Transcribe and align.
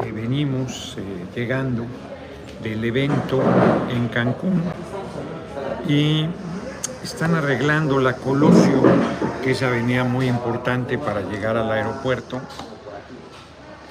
venimos 0.00 0.96
eh, 0.98 1.26
llegando 1.34 1.84
del 2.62 2.84
evento 2.84 3.42
en 3.90 4.08
Cancún 4.08 4.62
y 5.88 6.26
están 7.02 7.34
arreglando 7.34 8.00
la 8.00 8.16
Colosio, 8.16 8.82
que 9.42 9.52
es 9.52 9.62
avenida 9.62 10.04
muy 10.04 10.26
importante 10.26 10.98
para 10.98 11.22
llegar 11.22 11.56
al 11.56 11.70
aeropuerto. 11.70 12.40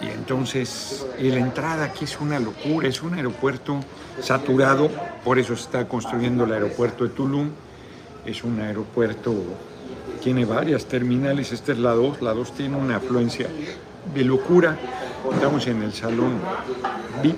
Y 0.02 0.07
entonces 0.07 1.05
la 1.20 1.38
entrada 1.38 1.86
aquí 1.86 2.06
es 2.06 2.19
una 2.19 2.40
locura, 2.40 2.87
es 2.87 3.01
un 3.01 3.13
aeropuerto 3.13 3.79
saturado, 4.22 4.90
por 5.24 5.40
eso 5.40 5.56
se 5.56 5.63
está 5.63 5.87
construyendo 5.87 6.44
el 6.44 6.53
aeropuerto 6.53 7.06
de 7.06 7.12
Tulum. 7.12 7.49
Es 8.26 8.44
un 8.44 8.60
aeropuerto, 8.60 9.33
tiene 10.22 10.46
varias 10.46 10.85
terminales, 10.85 11.51
esta 11.51 11.72
es 11.72 11.78
la 11.78 11.92
2, 11.92 12.22
la 12.22 12.33
2 12.33 12.53
tiene 12.53 12.76
una 12.76 12.97
afluencia 12.97 13.47
de 14.13 14.24
locura. 14.24 14.78
Estamos 15.33 15.67
en 15.67 15.83
el 15.83 15.94
salón 15.94 16.39
VIP, 17.21 17.35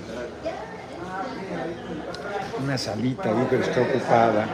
una 2.62 2.78
salita, 2.78 3.30
yo 3.30 3.48
que 3.48 3.60
está 3.60 3.80
ocupada. 3.80 4.46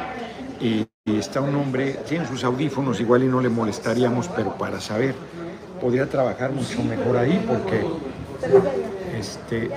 Y 0.61 0.87
y 1.07 1.19
está 1.19 1.43
un 1.43 1.55
hombre, 1.57 2.01
tiene 2.09 2.27
sus 2.27 2.43
audífonos, 2.45 2.99
igual 2.99 3.25
y 3.25 3.27
no 3.27 3.39
le 3.39 3.51
molestaríamos, 3.51 4.27
pero 4.29 4.57
para 4.57 4.81
saber, 4.81 5.15
podría 5.79 6.09
trabajar 6.09 6.51
mucho 6.51 6.83
mejor 6.83 7.19
ahí 7.19 7.45
porque 7.47 7.85
este 9.15 9.69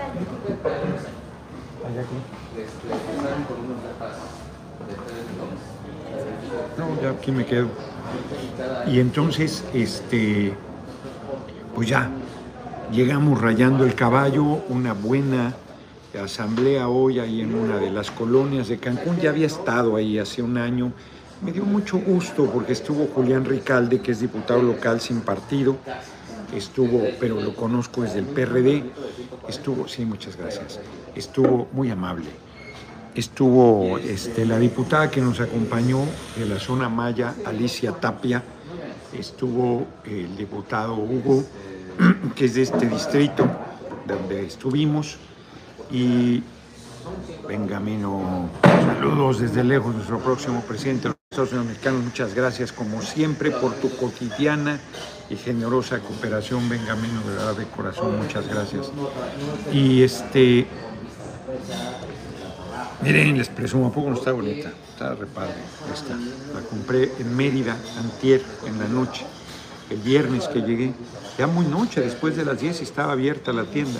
no, 6.77 7.01
ya 7.01 7.09
aquí 7.09 7.33
me 7.33 7.45
quedo. 7.45 7.67
Y 8.87 9.01
entonces, 9.01 9.65
este, 9.73 10.53
pues 11.75 11.89
ya, 11.89 12.09
llegamos 12.91 13.41
rayando 13.41 13.85
el 13.85 13.95
caballo, 13.95 14.43
una 14.69 14.93
buena 14.93 15.55
asamblea 16.21 16.87
hoy 16.87 17.19
ahí 17.19 17.41
en 17.41 17.53
una 17.53 17.77
de 17.77 17.91
las 17.91 18.11
colonias 18.11 18.67
de 18.67 18.77
Cancún. 18.77 19.19
Ya 19.19 19.29
había 19.29 19.47
estado 19.47 19.95
ahí 19.95 20.17
hace 20.17 20.41
un 20.41 20.57
año. 20.57 20.91
Me 21.41 21.51
dio 21.51 21.63
mucho 21.63 21.99
gusto 21.99 22.49
porque 22.51 22.73
estuvo 22.73 23.07
Julián 23.07 23.45
Ricalde, 23.45 24.01
que 24.01 24.11
es 24.11 24.19
diputado 24.19 24.61
local 24.61 24.99
sin 24.99 25.21
partido, 25.21 25.77
estuvo, 26.55 27.03
pero 27.19 27.39
lo 27.39 27.55
conozco 27.55 28.01
desde 28.01 28.19
el 28.19 28.25
PRD, 28.25 28.83
estuvo, 29.47 29.87
sí, 29.87 30.03
muchas 30.03 30.35
gracias, 30.35 30.79
estuvo 31.15 31.67
muy 31.73 31.91
amable. 31.91 32.25
Estuvo 33.13 33.97
este, 33.99 34.45
la 34.45 34.57
diputada 34.59 35.09
que 35.09 35.21
nos 35.21 35.39
acompañó 35.39 35.99
de 36.37 36.45
la 36.45 36.59
zona 36.59 36.89
Maya, 36.89 37.35
Alicia 37.45 37.91
Tapia, 37.91 38.43
estuvo 39.13 39.85
el 40.05 40.35
diputado 40.35 40.95
Hugo, 40.95 41.43
que 42.37 42.45
es 42.45 42.53
de 42.53 42.61
este 42.61 42.87
distrito 42.87 43.47
donde 44.05 44.45
estuvimos, 44.45 45.17
y 45.89 46.43
Benjamino, 47.47 48.49
saludos 48.61 49.39
desde 49.39 49.63
lejos, 49.63 49.95
nuestro 49.95 50.19
próximo 50.19 50.61
presidente 50.61 51.09
Estados 51.31 51.51
Unidos 51.51 51.67
Mexicanos, 51.67 52.03
muchas 52.03 52.35
gracias 52.35 52.71
como 52.71 53.01
siempre 53.01 53.49
por 53.49 53.73
tu 53.75 53.89
cotidiana 53.97 54.79
y 55.29 55.35
generosa 55.35 55.99
cooperación, 55.99 56.69
Benjamín, 56.69 57.09
de 57.25 57.33
verdad 57.33 57.55
de 57.55 57.65
corazón, 57.65 58.17
muchas 58.17 58.47
gracias. 58.47 58.91
Y 59.73 60.03
este, 60.03 60.67
miren, 63.01 63.37
les 63.37 63.49
presumo, 63.49 63.87
¿a 63.87 63.91
poco 63.91 64.09
no 64.11 64.15
está 64.15 64.31
bonita? 64.31 64.71
Está 64.91 65.15
repadre, 65.15 65.55
esta. 65.93 66.15
La 66.53 66.61
compré 66.69 67.11
en 67.19 67.35
Mérida, 67.35 67.75
antier, 67.99 68.41
en 68.65 68.79
la 68.79 68.87
noche, 68.87 69.25
el 69.89 69.97
viernes 69.97 70.47
que 70.47 70.61
llegué, 70.61 70.93
ya 71.37 71.47
muy 71.47 71.65
noche, 71.65 72.01
después 72.01 72.35
de 72.35 72.45
las 72.45 72.59
10 72.59 72.81
estaba 72.81 73.13
abierta 73.13 73.53
la 73.53 73.65
tienda. 73.65 73.99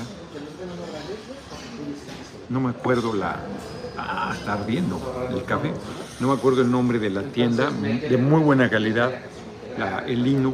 No 2.50 2.60
me 2.62 2.70
acuerdo 2.70 3.14
la, 3.14 3.38
Ah, 3.98 4.34
está 4.38 4.54
ardiendo 4.54 5.00
el 5.32 5.44
café. 5.44 5.74
No 6.20 6.28
me 6.28 6.34
acuerdo 6.34 6.62
el 6.62 6.72
nombre 6.72 7.00
de 7.00 7.10
la 7.10 7.24
tienda, 7.24 7.72
de 7.72 8.18
muy 8.18 8.42
buena 8.42 8.70
calidad, 8.70 9.12
el 10.08 10.24
lino, 10.24 10.54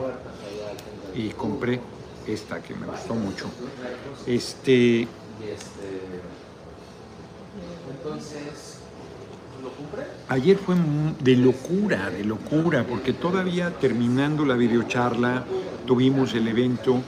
y 1.14 1.30
compré 1.30 1.80
esta 2.26 2.62
que 2.62 2.74
me 2.74 2.88
gustó 2.88 3.16
mucho. 3.16 3.46
Este. 4.26 5.08
Ayer 10.30 10.58
fue 10.58 10.76
de 11.20 11.36
locura, 11.36 12.10
de 12.10 12.24
locura, 12.24 12.86
porque 12.88 13.14
todavía 13.14 13.72
terminando 13.72 14.46
la 14.46 14.56
videocharla, 14.56 15.44
tuvimos 15.86 16.34
el 16.34 16.48
evento 16.48 17.02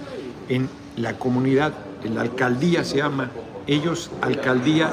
en 0.50 0.70
la 0.98 1.18
comunidad, 1.18 1.74
en 2.04 2.16
la 2.16 2.22
alcaldía 2.22 2.84
se 2.84 2.98
llama, 2.98 3.32
ellos 3.68 4.12
alcaldía 4.22 4.92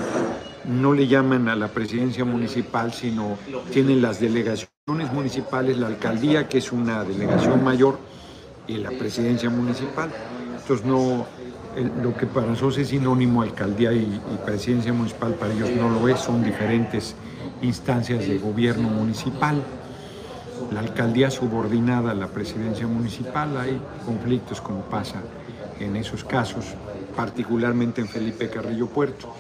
no 0.65 0.95
le 0.95 1.07
llaman 1.07 1.49
a 1.49 1.57
la 1.57 1.69
presidencia 1.69 2.25
municipal, 2.25 2.93
sino 2.93 3.37
tienen 3.73 4.01
las 4.01 4.21
delegaciones 4.21 5.13
municipales, 5.13 5.79
la 5.79 5.89
alcaldía, 5.89 6.49
que 6.49 6.59
es 6.59 6.73
una 6.73 7.05
delegación 7.05 7.63
mayor, 7.63 7.99
y 8.67 8.77
la 8.77 8.91
presidencia 8.91 9.51
municipal. 9.51 10.11
Entonces, 10.61 10.87
no, 10.87 11.27
lo 12.03 12.17
que 12.17 12.27
para 12.27 12.47
nosotros 12.47 12.79
es 12.79 12.89
sinónimo 12.89 13.43
alcaldía 13.43 13.93
y, 13.93 13.99
y, 13.99 14.45
presidencia 14.45 14.93
municipal, 14.93 15.35
para 15.35 15.53
ellos 15.53 15.71
no 15.77 15.91
lo 15.91 16.09
es, 16.09 16.21
son 16.21 16.45
diferentes 16.45 17.17
instancias 17.61 18.27
de 18.27 18.39
gobierno 18.39 18.89
municipal. 18.89 19.63
La 20.71 20.81
alcaldía 20.81 21.31
subordinada 21.31 22.13
a 22.13 22.15
la 22.15 22.29
presidencia 22.29 22.87
municipal, 22.87 23.57
hay 23.57 23.81
conflictos 24.05 24.61
como 24.61 24.83
pasa 24.83 25.23
en 25.81 25.97
esos 25.97 26.25
casos, 26.25 26.65
particularmente 27.17 28.01
en 28.01 28.09
Felipe 28.09 28.49
Carrillo 28.49 28.87
Puerto 28.87 29.35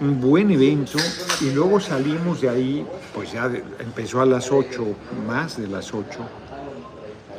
un 0.00 0.20
buen 0.20 0.50
evento 0.50 0.98
y 1.42 1.50
luego 1.50 1.78
salimos 1.78 2.40
de 2.40 2.48
ahí, 2.48 2.86
pues 3.14 3.32
ya 3.32 3.50
empezó 3.78 4.20
a 4.22 4.26
las 4.26 4.50
8, 4.50 4.86
más 5.26 5.58
de 5.58 5.68
las 5.68 5.92
8, 5.92 6.06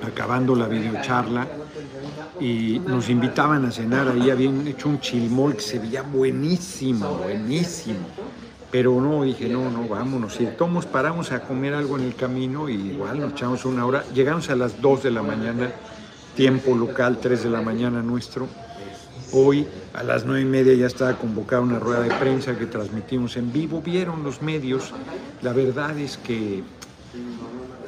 acabando 0.06 0.56
la 0.56 0.68
videocharla 0.68 1.48
y 2.40 2.80
nos 2.86 3.10
invitaban 3.10 3.66
a 3.66 3.72
cenar, 3.72 4.08
ahí 4.10 4.30
habían 4.30 4.68
hecho 4.68 4.90
un 4.90 5.00
chilmol 5.00 5.56
que 5.56 5.62
se 5.62 5.80
veía 5.80 6.04
buenísimo, 6.04 7.16
buenísimo. 7.16 8.00
Pero 8.72 9.02
no, 9.02 9.24
dije, 9.24 9.50
no, 9.50 9.70
no, 9.70 9.88
vámonos. 9.88 10.40
Y 10.40 10.46
tomos 10.58 10.86
paramos 10.86 11.32
a 11.32 11.42
comer 11.42 11.74
algo 11.74 11.98
en 11.98 12.06
el 12.06 12.16
camino 12.16 12.70
y 12.70 12.76
igual 12.76 13.20
nos 13.20 13.34
echamos 13.34 13.66
una 13.66 13.86
hora. 13.86 14.06
Llegamos 14.14 14.50
a 14.50 14.56
las 14.56 14.82
2 14.82 15.04
de 15.04 15.12
la 15.12 15.22
mañana, 15.22 15.72
tiempo 16.36 16.74
local, 16.76 17.18
3 17.22 17.44
de 17.44 17.50
la 17.50 17.62
mañana 17.62 18.02
nuestro 18.02 18.48
Hoy 19.34 19.66
a 19.94 20.04
las 20.04 20.26
nueve 20.26 20.42
y 20.42 20.46
media 20.46 20.74
ya 20.74 20.88
estaba 20.88 21.14
convocada 21.18 21.62
una 21.62 21.80
rueda 21.80 22.02
de 22.02 22.14
prensa 22.16 22.58
que 22.58 22.66
transmitimos 22.66 23.38
en 23.38 23.54
vivo. 23.54 23.82
Vieron 23.82 24.24
los 24.24 24.42
medios. 24.42 24.92
La 25.42 25.54
verdad 25.54 25.98
es 25.98 26.18
que 26.18 26.64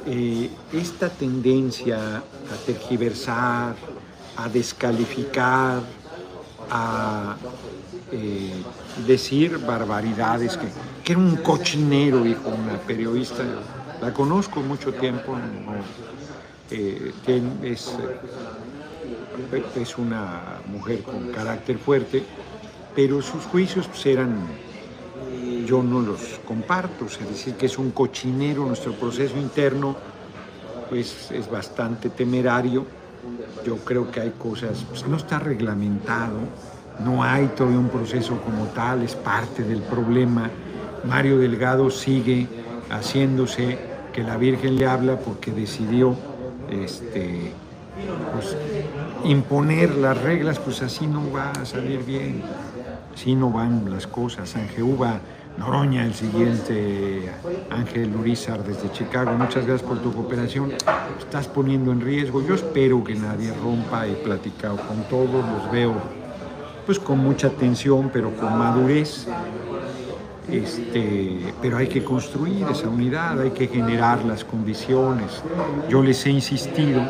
eh, 0.06 0.50
esta 0.72 1.10
tendencia 1.10 2.16
a 2.16 2.56
tergiversar, 2.64 3.76
a 4.38 4.48
descalificar, 4.48 5.82
a 6.70 7.36
eh, 8.10 8.52
decir 9.06 9.58
barbaridades, 9.58 10.56
que, 10.56 10.66
que, 11.02 11.12
era 11.12 11.20
un 11.20 11.36
cochinero, 11.36 12.22
dijo 12.22 12.48
una 12.48 12.78
periodista, 12.78 13.42
la 14.00 14.12
conozco 14.12 14.60
mucho 14.60 14.92
tiempo, 14.92 15.36
eh, 16.70 17.12
es 17.62 17.96
es 19.76 19.98
una 19.98 20.60
mujer 20.66 21.02
con 21.02 21.32
carácter 21.32 21.78
fuerte, 21.78 22.22
pero 22.94 23.20
sus 23.20 23.44
juicios 23.44 23.86
pues, 23.88 24.06
eran, 24.06 24.46
yo 25.66 25.82
no 25.82 26.00
los 26.00 26.40
comparto, 26.46 27.06
es 27.06 27.18
decir, 27.18 27.54
que 27.54 27.66
es 27.66 27.78
un 27.78 27.90
cochinero, 27.90 28.64
nuestro 28.64 28.92
proceso 28.92 29.36
interno 29.36 29.96
pues 30.88 31.30
es 31.30 31.50
bastante 31.50 32.10
temerario, 32.10 32.86
yo 33.64 33.76
creo 33.78 34.10
que 34.10 34.20
hay 34.20 34.30
cosas, 34.38 34.84
pues, 34.88 35.06
no 35.06 35.16
está 35.16 35.38
reglamentado, 35.38 36.38
no 37.00 37.22
hay 37.22 37.48
todavía 37.48 37.78
un 37.78 37.88
proceso 37.88 38.40
como 38.40 38.66
tal, 38.66 39.02
es 39.02 39.14
parte 39.14 39.62
del 39.62 39.80
problema. 39.80 40.50
Mario 41.04 41.38
Delgado 41.38 41.90
sigue 41.90 42.46
haciéndose 42.90 43.78
que 44.12 44.22
la 44.22 44.36
Virgen 44.36 44.76
le 44.76 44.86
habla 44.86 45.18
porque 45.18 45.50
decidió 45.50 46.16
este, 46.70 47.52
pues, 48.32 48.56
imponer 49.24 49.94
las 49.96 50.20
reglas, 50.22 50.58
pues 50.58 50.82
así 50.82 51.06
no 51.06 51.30
va 51.32 51.50
a 51.50 51.64
salir 51.64 52.04
bien, 52.04 52.42
así 53.14 53.34
no 53.34 53.50
van 53.50 53.90
las 53.90 54.06
cosas. 54.06 54.54
Ángel 54.56 54.84
Uva 54.84 55.18
Noroña, 55.58 56.04
el 56.04 56.14
siguiente, 56.14 57.30
Ángel 57.70 58.14
Urizar 58.16 58.64
desde 58.64 58.90
Chicago, 58.92 59.32
muchas 59.32 59.66
gracias 59.66 59.88
por 59.88 60.00
tu 60.00 60.12
cooperación. 60.12 60.72
Estás 61.18 61.48
poniendo 61.48 61.92
en 61.92 62.00
riesgo, 62.00 62.40
yo 62.46 62.54
espero 62.54 63.02
que 63.02 63.14
nadie 63.14 63.52
rompa, 63.52 64.06
he 64.06 64.14
platicado 64.14 64.76
con 64.76 65.02
todos, 65.08 65.44
los 65.44 65.70
veo 65.70 66.23
pues 66.84 66.98
con 66.98 67.18
mucha 67.18 67.48
atención, 67.48 68.10
pero 68.12 68.34
con 68.36 68.58
madurez. 68.58 69.26
Este, 70.50 71.38
pero 71.62 71.78
hay 71.78 71.88
que 71.88 72.04
construir 72.04 72.66
esa 72.70 72.88
unidad, 72.88 73.40
hay 73.40 73.50
que 73.50 73.66
generar 73.66 74.24
las 74.24 74.44
condiciones. 74.44 75.42
Yo 75.88 76.02
les 76.02 76.24
he 76.26 76.30
insistido 76.30 77.00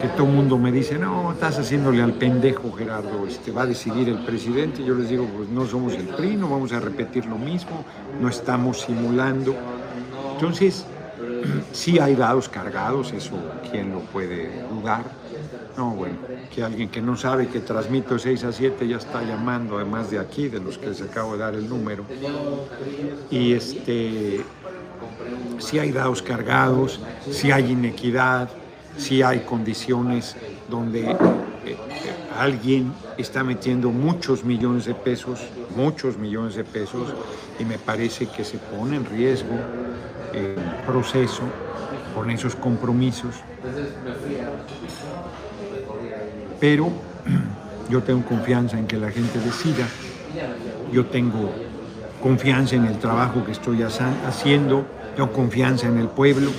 que 0.00 0.08
todo 0.08 0.26
el 0.26 0.32
mundo 0.32 0.58
me 0.58 0.70
dice, 0.70 0.98
no, 0.98 1.32
estás 1.32 1.58
haciéndole 1.58 2.02
al 2.02 2.12
pendejo, 2.12 2.72
Gerardo, 2.72 3.26
este, 3.26 3.50
va 3.52 3.62
a 3.62 3.66
decidir 3.66 4.08
el 4.10 4.18
presidente. 4.18 4.84
Yo 4.84 4.94
les 4.94 5.08
digo, 5.08 5.26
pues 5.34 5.48
no 5.48 5.64
somos 5.66 5.94
el 5.94 6.08
PRI, 6.08 6.36
no 6.36 6.50
vamos 6.50 6.72
a 6.72 6.80
repetir 6.80 7.24
lo 7.24 7.36
mismo, 7.36 7.84
no 8.20 8.28
estamos 8.28 8.82
simulando. 8.82 9.54
Entonces, 10.34 10.84
sí 11.72 11.98
hay 11.98 12.14
dados 12.14 12.48
cargados, 12.50 13.12
eso 13.12 13.32
quién 13.70 13.92
lo 13.92 14.00
puede 14.00 14.62
dudar. 14.68 15.04
No, 15.76 15.90
bueno, 15.90 16.16
que 16.54 16.62
alguien 16.62 16.88
que 16.88 17.00
no 17.00 17.16
sabe 17.16 17.48
que 17.48 17.60
transmito 17.60 18.18
6 18.18 18.44
a 18.44 18.52
7 18.52 18.86
ya 18.86 18.98
está 18.98 19.22
llamando, 19.22 19.76
además 19.76 20.10
de 20.10 20.20
aquí, 20.20 20.48
de 20.48 20.60
los 20.60 20.78
que 20.78 20.86
les 20.86 21.02
acabo 21.02 21.32
de 21.32 21.38
dar 21.38 21.54
el 21.54 21.68
número. 21.68 22.04
Y 23.30 23.52
este, 23.54 24.44
si 25.58 25.78
hay 25.80 25.90
dados 25.90 26.22
cargados, 26.22 27.00
si 27.28 27.50
hay 27.50 27.72
inequidad, 27.72 28.48
si 28.96 29.22
hay 29.22 29.40
condiciones 29.40 30.36
donde 30.70 31.10
eh, 31.10 31.16
eh, 31.66 31.76
alguien 32.38 32.92
está 33.18 33.42
metiendo 33.42 33.90
muchos 33.90 34.44
millones 34.44 34.84
de 34.84 34.94
pesos, 34.94 35.40
muchos 35.74 36.16
millones 36.16 36.54
de 36.54 36.62
pesos, 36.62 37.12
y 37.58 37.64
me 37.64 37.78
parece 37.78 38.26
que 38.28 38.44
se 38.44 38.58
pone 38.58 38.96
en 38.96 39.04
riesgo 39.04 39.56
el 40.32 40.54
proceso 40.86 41.42
con 42.14 42.30
esos 42.30 42.54
compromisos 42.54 43.34
pero 46.64 46.90
yo 47.90 48.02
tengo 48.02 48.24
confianza 48.24 48.78
en 48.78 48.86
que 48.86 48.96
la 48.96 49.10
gente 49.10 49.38
decida, 49.38 49.86
yo 50.90 51.04
tengo 51.04 51.52
confianza 52.22 52.74
en 52.74 52.86
el 52.86 52.98
trabajo 52.98 53.44
que 53.44 53.52
estoy 53.52 53.82
haciendo, 53.82 54.86
tengo 55.14 55.30
confianza 55.30 55.88
en 55.88 55.98
el 55.98 56.08
pueblo, 56.08 56.50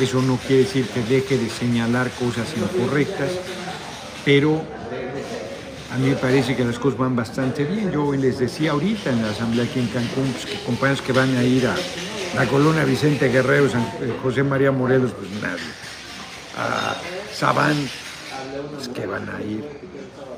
eso 0.00 0.22
no 0.22 0.38
quiere 0.38 0.62
decir 0.62 0.86
que 0.88 1.02
deje 1.02 1.36
de 1.36 1.50
señalar 1.50 2.08
cosas 2.12 2.54
incorrectas, 2.56 3.32
pero 4.24 4.62
a 5.92 5.98
mí 5.98 6.08
me 6.08 6.16
parece 6.16 6.56
que 6.56 6.64
las 6.64 6.78
cosas 6.78 6.98
van 6.98 7.14
bastante 7.14 7.64
bien. 7.66 7.92
Yo 7.92 8.14
les 8.14 8.38
decía 8.38 8.70
ahorita 8.70 9.10
en 9.10 9.20
la 9.20 9.28
asamblea 9.28 9.66
aquí 9.66 9.78
en 9.78 9.88
Cancún, 9.88 10.32
pues, 10.32 10.58
compañeros 10.64 11.02
que 11.02 11.12
van 11.12 11.36
a 11.36 11.44
ir 11.44 11.66
a 11.66 11.74
la 12.34 12.46
colonia 12.46 12.82
Vicente 12.84 13.28
Guerrero, 13.28 13.66
eh, 13.66 14.14
José 14.22 14.42
María 14.42 14.72
Morelos, 14.72 15.12
pues 15.12 15.30
nadie. 15.42 15.62
A 16.56 16.96
Sabán, 17.34 17.76
pues, 18.72 18.88
que 18.88 19.06
van 19.06 19.28
a 19.28 19.42
ir 19.42 19.64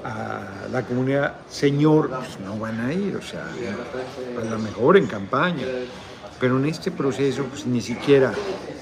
a 0.04 0.68
la 0.70 0.82
comunidad. 0.82 1.36
Señor, 1.48 2.10
pues 2.10 2.38
no 2.40 2.58
van 2.58 2.80
a 2.80 2.92
ir, 2.92 3.16
o 3.16 3.22
sea, 3.22 3.46
a 4.40 4.44
lo 4.44 4.58
mejor 4.58 4.96
en 4.96 5.06
campaña, 5.06 5.64
pero 6.40 6.58
en 6.58 6.66
este 6.66 6.90
proceso 6.90 7.44
pues 7.44 7.66
ni 7.66 7.80
siquiera 7.80 8.32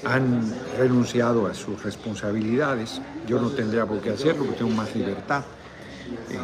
han 0.03 0.53
renunciado 0.77 1.47
a 1.47 1.53
sus 1.53 1.81
responsabilidades, 1.83 3.01
yo 3.27 3.39
no 3.39 3.49
tendría 3.49 3.85
por 3.85 4.01
qué 4.01 4.11
hacerlo 4.11 4.43
porque 4.43 4.59
tengo 4.59 4.71
más 4.71 4.95
libertad, 4.95 5.43
eh, 6.29 6.37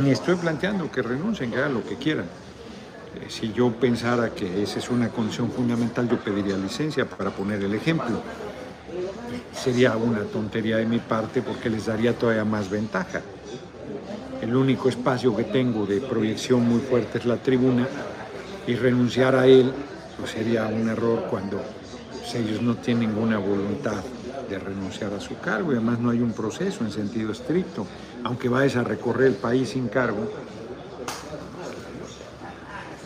ni 0.00 0.10
estoy 0.10 0.36
planteando 0.36 0.90
que 0.90 1.02
renuncien, 1.02 1.50
que 1.50 1.56
hagan 1.56 1.74
lo 1.74 1.84
que 1.84 1.96
quieran. 1.96 2.26
Eh, 3.14 3.26
si 3.28 3.52
yo 3.52 3.72
pensara 3.72 4.30
que 4.30 4.62
esa 4.62 4.78
es 4.78 4.88
una 4.88 5.08
condición 5.08 5.50
fundamental, 5.50 6.08
yo 6.08 6.18
pediría 6.18 6.56
licencia 6.56 7.04
para 7.04 7.30
poner 7.30 7.62
el 7.62 7.74
ejemplo 7.74 8.22
sería 9.54 9.96
una 9.96 10.22
tontería 10.24 10.76
de 10.78 10.86
mi 10.86 10.98
parte 10.98 11.42
porque 11.42 11.70
les 11.70 11.86
daría 11.86 12.16
todavía 12.16 12.44
más 12.44 12.70
ventaja. 12.70 13.20
El 14.40 14.56
único 14.56 14.88
espacio 14.88 15.36
que 15.36 15.44
tengo 15.44 15.86
de 15.86 16.00
proyección 16.00 16.68
muy 16.68 16.80
fuerte 16.80 17.18
es 17.18 17.26
la 17.26 17.36
tribuna 17.36 17.86
y 18.66 18.74
renunciar 18.74 19.36
a 19.36 19.46
él 19.46 19.72
pues 20.18 20.32
sería 20.32 20.66
un 20.66 20.88
error 20.88 21.26
cuando 21.30 21.60
ellos 22.34 22.62
no 22.62 22.76
tienen 22.76 23.10
ninguna 23.10 23.38
voluntad 23.38 24.02
de 24.48 24.58
renunciar 24.58 25.12
a 25.12 25.20
su 25.20 25.38
cargo 25.38 25.72
y 25.72 25.76
además 25.76 25.98
no 25.98 26.10
hay 26.10 26.20
un 26.20 26.32
proceso 26.32 26.84
en 26.84 26.90
sentido 26.90 27.32
estricto. 27.32 27.86
Aunque 28.24 28.48
vayas 28.48 28.76
a 28.76 28.84
recorrer 28.84 29.28
el 29.28 29.34
país 29.34 29.70
sin 29.70 29.88
cargo, 29.88 30.30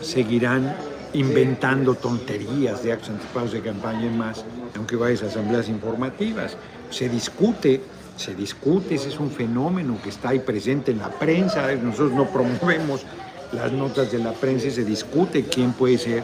seguirán 0.01 0.75
inventando 1.13 1.95
tonterías 1.95 2.83
de 2.83 2.93
actos 2.93 3.09
anticipados 3.09 3.51
de 3.51 3.61
campaña 3.61 4.05
y 4.05 4.15
más, 4.15 4.45
aunque 4.75 4.95
vayas 4.95 5.23
a 5.23 5.27
asambleas 5.27 5.69
informativas. 5.69 6.57
Se 6.89 7.09
discute, 7.09 7.81
se 8.15 8.35
discute, 8.35 8.95
ese 8.95 9.09
es 9.09 9.19
un 9.19 9.31
fenómeno 9.31 9.97
que 10.03 10.09
está 10.09 10.29
ahí 10.29 10.39
presente 10.39 10.91
en 10.91 10.99
la 10.99 11.09
prensa, 11.09 11.73
nosotros 11.75 12.13
no 12.13 12.25
promovemos 12.25 13.05
las 13.51 13.71
notas 13.71 14.11
de 14.11 14.19
la 14.19 14.33
prensa 14.33 14.67
y 14.67 14.71
se 14.71 14.83
discute 14.83 15.43
quién 15.45 15.73
puede 15.73 15.97
ser 15.97 16.23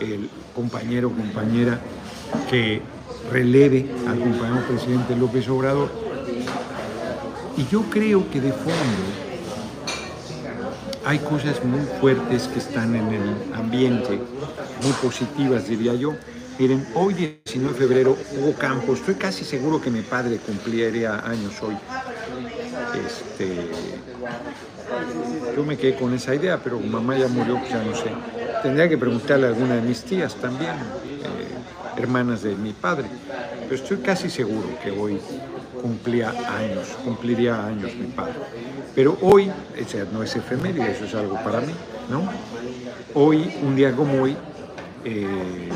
el 0.00 0.28
compañero 0.54 1.08
o 1.08 1.10
compañera 1.10 1.80
que 2.50 2.80
releve 3.30 3.86
al 4.06 4.18
compañero 4.18 4.66
presidente 4.66 5.16
López 5.16 5.48
Obrador. 5.48 5.90
Y 7.56 7.66
yo 7.66 7.82
creo 7.90 8.30
que 8.30 8.40
de 8.40 8.52
fondo 8.52 9.26
hay 11.04 11.18
cosas 11.20 11.64
muy 11.64 11.80
fuertes 12.00 12.48
que 12.48 12.58
están 12.58 12.94
en 12.94 13.12
el 13.12 13.54
ambiente, 13.54 14.18
muy 14.82 14.92
positivas 15.02 15.68
diría 15.68 15.94
yo. 15.94 16.14
Miren, 16.58 16.86
hoy 16.94 17.12
19 17.12 17.74
de 17.74 17.78
febrero 17.78 18.16
hubo 18.30 18.54
campo, 18.54 18.94
estoy 18.94 19.14
casi 19.16 19.44
seguro 19.44 19.78
que 19.78 19.90
mi 19.90 20.00
padre 20.00 20.38
cumpliría 20.38 21.18
años 21.18 21.62
hoy. 21.62 21.76
Este, 22.94 23.68
yo 25.54 25.64
me 25.64 25.76
quedé 25.76 25.96
con 25.96 26.14
esa 26.14 26.34
idea, 26.34 26.58
pero 26.62 26.80
mamá 26.80 27.18
ya 27.18 27.28
murió, 27.28 27.58
pues 27.58 27.70
ya 27.70 27.82
no 27.82 27.94
sé. 27.94 28.10
Tendría 28.62 28.88
que 28.88 28.96
preguntarle 28.96 29.46
a 29.46 29.50
alguna 29.50 29.74
de 29.74 29.82
mis 29.82 30.02
tías 30.02 30.34
también, 30.36 30.72
eh, 30.72 32.00
hermanas 32.00 32.42
de 32.42 32.54
mi 32.54 32.72
padre, 32.72 33.06
pero 33.64 33.74
estoy 33.74 33.98
casi 33.98 34.30
seguro 34.30 34.78
que 34.82 34.90
hoy 34.90 35.20
cumplía 35.82 36.30
años, 36.30 36.96
cumpliría 37.04 37.66
años 37.66 37.94
mi 37.96 38.06
padre. 38.06 38.34
Pero 38.94 39.18
hoy, 39.20 39.50
o 39.50 39.88
sea, 39.88 40.06
no 40.10 40.22
es 40.22 40.34
efeméride, 40.34 40.90
eso 40.90 41.04
es 41.04 41.14
algo 41.14 41.34
para 41.44 41.60
mí, 41.60 41.74
¿no? 42.08 42.26
Hoy, 43.12 43.52
un 43.62 43.76
día 43.76 43.94
como 43.94 44.22
hoy, 44.22 44.36
eh, 45.08 45.68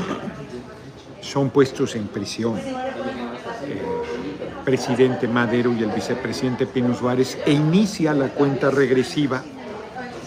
son 1.21 1.51
puestos 1.51 1.95
en 1.95 2.07
prisión 2.07 2.57
el 2.57 2.67
eh, 2.67 3.81
presidente 4.65 5.25
Madero 5.25 5.71
y 5.71 5.83
el 5.83 5.91
vicepresidente 5.91 6.65
Pino 6.65 6.93
Suárez 6.93 7.37
e 7.45 7.53
inicia 7.53 8.13
la 8.13 8.27
cuenta 8.27 8.69
regresiva, 8.69 9.41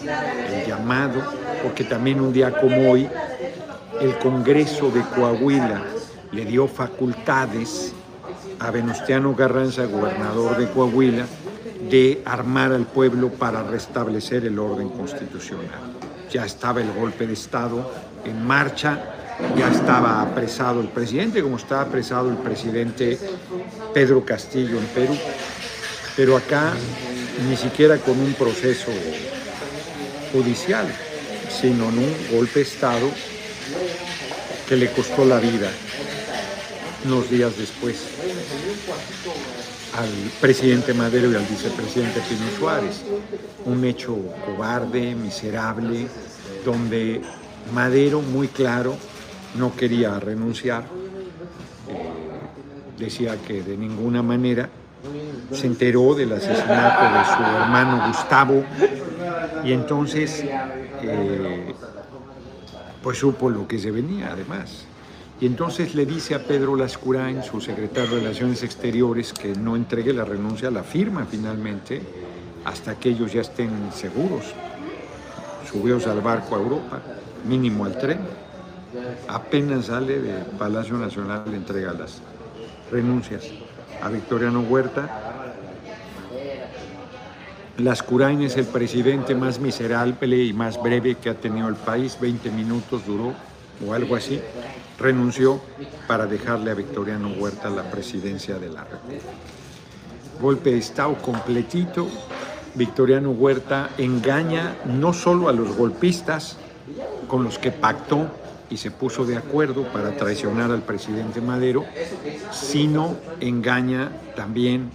el 0.01 0.65
llamado, 0.65 1.21
porque 1.61 1.83
también 1.83 2.19
un 2.19 2.33
día 2.33 2.51
como 2.51 2.91
hoy, 2.91 3.07
el 4.01 4.17
Congreso 4.17 4.89
de 4.89 5.01
Coahuila 5.01 5.83
le 6.31 6.45
dio 6.45 6.67
facultades 6.67 7.93
a 8.57 8.71
Venustiano 8.71 9.35
Carranza, 9.35 9.85
gobernador 9.85 10.57
de 10.57 10.67
Coahuila, 10.69 11.27
de 11.91 12.23
armar 12.25 12.71
al 12.71 12.87
pueblo 12.87 13.29
para 13.29 13.61
restablecer 13.61 14.45
el 14.45 14.57
orden 14.57 14.89
constitucional. 14.89 15.93
Ya 16.31 16.43
estaba 16.43 16.81
el 16.81 16.91
golpe 16.91 17.27
de 17.27 17.33
Estado 17.33 17.91
en 18.25 18.45
marcha, 18.45 19.15
ya 19.57 19.69
estaba 19.69 20.21
apresado 20.21 20.81
el 20.81 20.87
presidente, 20.87 21.41
como 21.41 21.57
estaba 21.57 21.81
apresado 21.81 22.29
el 22.29 22.37
presidente 22.37 23.19
Pedro 23.93 24.23
Castillo 24.23 24.77
en 24.77 24.85
Perú, 24.87 25.17
pero 26.15 26.37
acá 26.37 26.73
ni 27.49 27.57
siquiera 27.57 27.97
con 27.97 28.19
un 28.19 28.33
proceso 28.33 28.91
judicial, 30.31 30.87
sino 31.49 31.89
en 31.89 31.99
un 31.99 32.15
golpe 32.31 32.59
de 32.59 32.65
Estado 32.65 33.09
que 34.67 34.75
le 34.75 34.91
costó 34.91 35.25
la 35.25 35.39
vida 35.39 35.69
unos 37.05 37.29
días 37.29 37.55
después 37.57 37.97
al 39.97 40.09
presidente 40.41 40.93
Madero 40.93 41.31
y 41.31 41.35
al 41.35 41.45
vicepresidente 41.45 42.19
Pino 42.21 42.49
Suárez. 42.57 43.01
Un 43.65 43.83
hecho 43.85 44.17
cobarde, 44.45 45.15
miserable, 45.15 46.07
donde 46.65 47.21
Madero 47.73 48.21
muy 48.21 48.47
claro 48.47 48.95
no 49.57 49.75
quería 49.75 50.19
renunciar, 50.19 50.83
eh, 51.87 52.09
decía 52.97 53.37
que 53.37 53.61
de 53.61 53.77
ninguna 53.77 54.21
manera 54.21 54.69
se 55.51 55.67
enteró 55.67 56.15
del 56.15 56.33
asesinato 56.33 57.03
de 57.03 57.25
su 57.25 57.43
hermano 57.43 58.07
Gustavo 58.07 58.63
y 59.63 59.71
entonces 59.71 60.43
eh, 61.01 61.73
pues 63.01 63.19
supo 63.19 63.49
lo 63.49 63.67
que 63.67 63.79
se 63.79 63.91
venía 63.91 64.31
además. 64.31 64.85
Y 65.39 65.45
entonces 65.45 65.95
le 65.95 66.05
dice 66.05 66.33
a 66.33 66.39
Pedro 66.39 66.77
Lascurain, 66.77 67.43
su 67.43 67.59
secretario 67.59 68.11
de 68.15 68.21
Relaciones 68.21 68.63
Exteriores, 68.63 69.33
que 69.33 69.53
no 69.53 69.75
entregue 69.75 70.13
la 70.13 70.23
renuncia, 70.23 70.71
la 70.71 70.83
firma 70.83 71.27
finalmente, 71.29 72.01
hasta 72.63 72.95
que 72.95 73.09
ellos 73.09 73.33
ya 73.33 73.41
estén 73.41 73.69
seguros. 73.93 74.45
Subió 75.69 75.99
al 76.09 76.21
barco 76.21 76.55
a 76.55 76.59
Europa, 76.59 77.01
mínimo 77.47 77.85
al 77.85 77.97
tren. 77.97 78.19
Apenas 79.27 79.85
sale 79.85 80.19
del 80.19 80.45
Palacio 80.57 80.97
Nacional, 80.97 81.43
le 81.49 81.57
entrega 81.57 81.93
las 81.93 82.21
renuncias 82.91 83.43
a 84.01 84.09
Victoriano 84.09 84.61
Huerta. 84.61 85.09
Lascurain 87.77 88.41
es 88.41 88.55
el 88.55 88.65
presidente 88.65 89.35
más 89.35 89.59
miserable 89.59 90.43
y 90.43 90.53
más 90.53 90.81
breve 90.81 91.15
que 91.15 91.29
ha 91.29 91.35
tenido 91.35 91.67
el 91.67 91.75
país, 91.75 92.17
20 92.21 92.49
minutos 92.51 93.05
duró 93.05 93.33
o 93.85 93.93
algo 93.93 94.15
así 94.15 94.39
renunció 94.99 95.59
para 96.07 96.25
dejarle 96.25 96.71
a 96.71 96.73
Victoriano 96.73 97.29
Huerta 97.29 97.69
la 97.69 97.83
presidencia 97.83 98.57
de 98.57 98.69
la 98.69 98.83
República. 98.83 99.23
golpe 100.41 100.71
de 100.71 100.79
Estado 100.79 101.15
completito. 101.15 102.07
Victoriano 102.75 103.31
Huerta 103.31 103.89
engaña 103.97 104.75
no 104.85 105.13
solo 105.13 105.47
a 105.47 105.53
los 105.53 105.77
golpistas 105.77 106.57
con 107.27 107.43
los 107.43 107.57
que 107.57 107.71
pactó 107.71 108.27
y 108.69 108.77
se 108.77 108.91
puso 108.91 109.25
de 109.25 109.37
acuerdo 109.37 109.83
para 109.91 110.15
traicionar 110.15 110.71
al 110.71 110.81
presidente 110.81 111.41
Madero, 111.41 111.85
sino 112.51 113.15
engaña 113.39 114.11
también, 114.35 114.89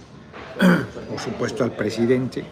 por 1.09 1.19
supuesto, 1.19 1.63
al 1.63 1.71
presidente 1.71 2.45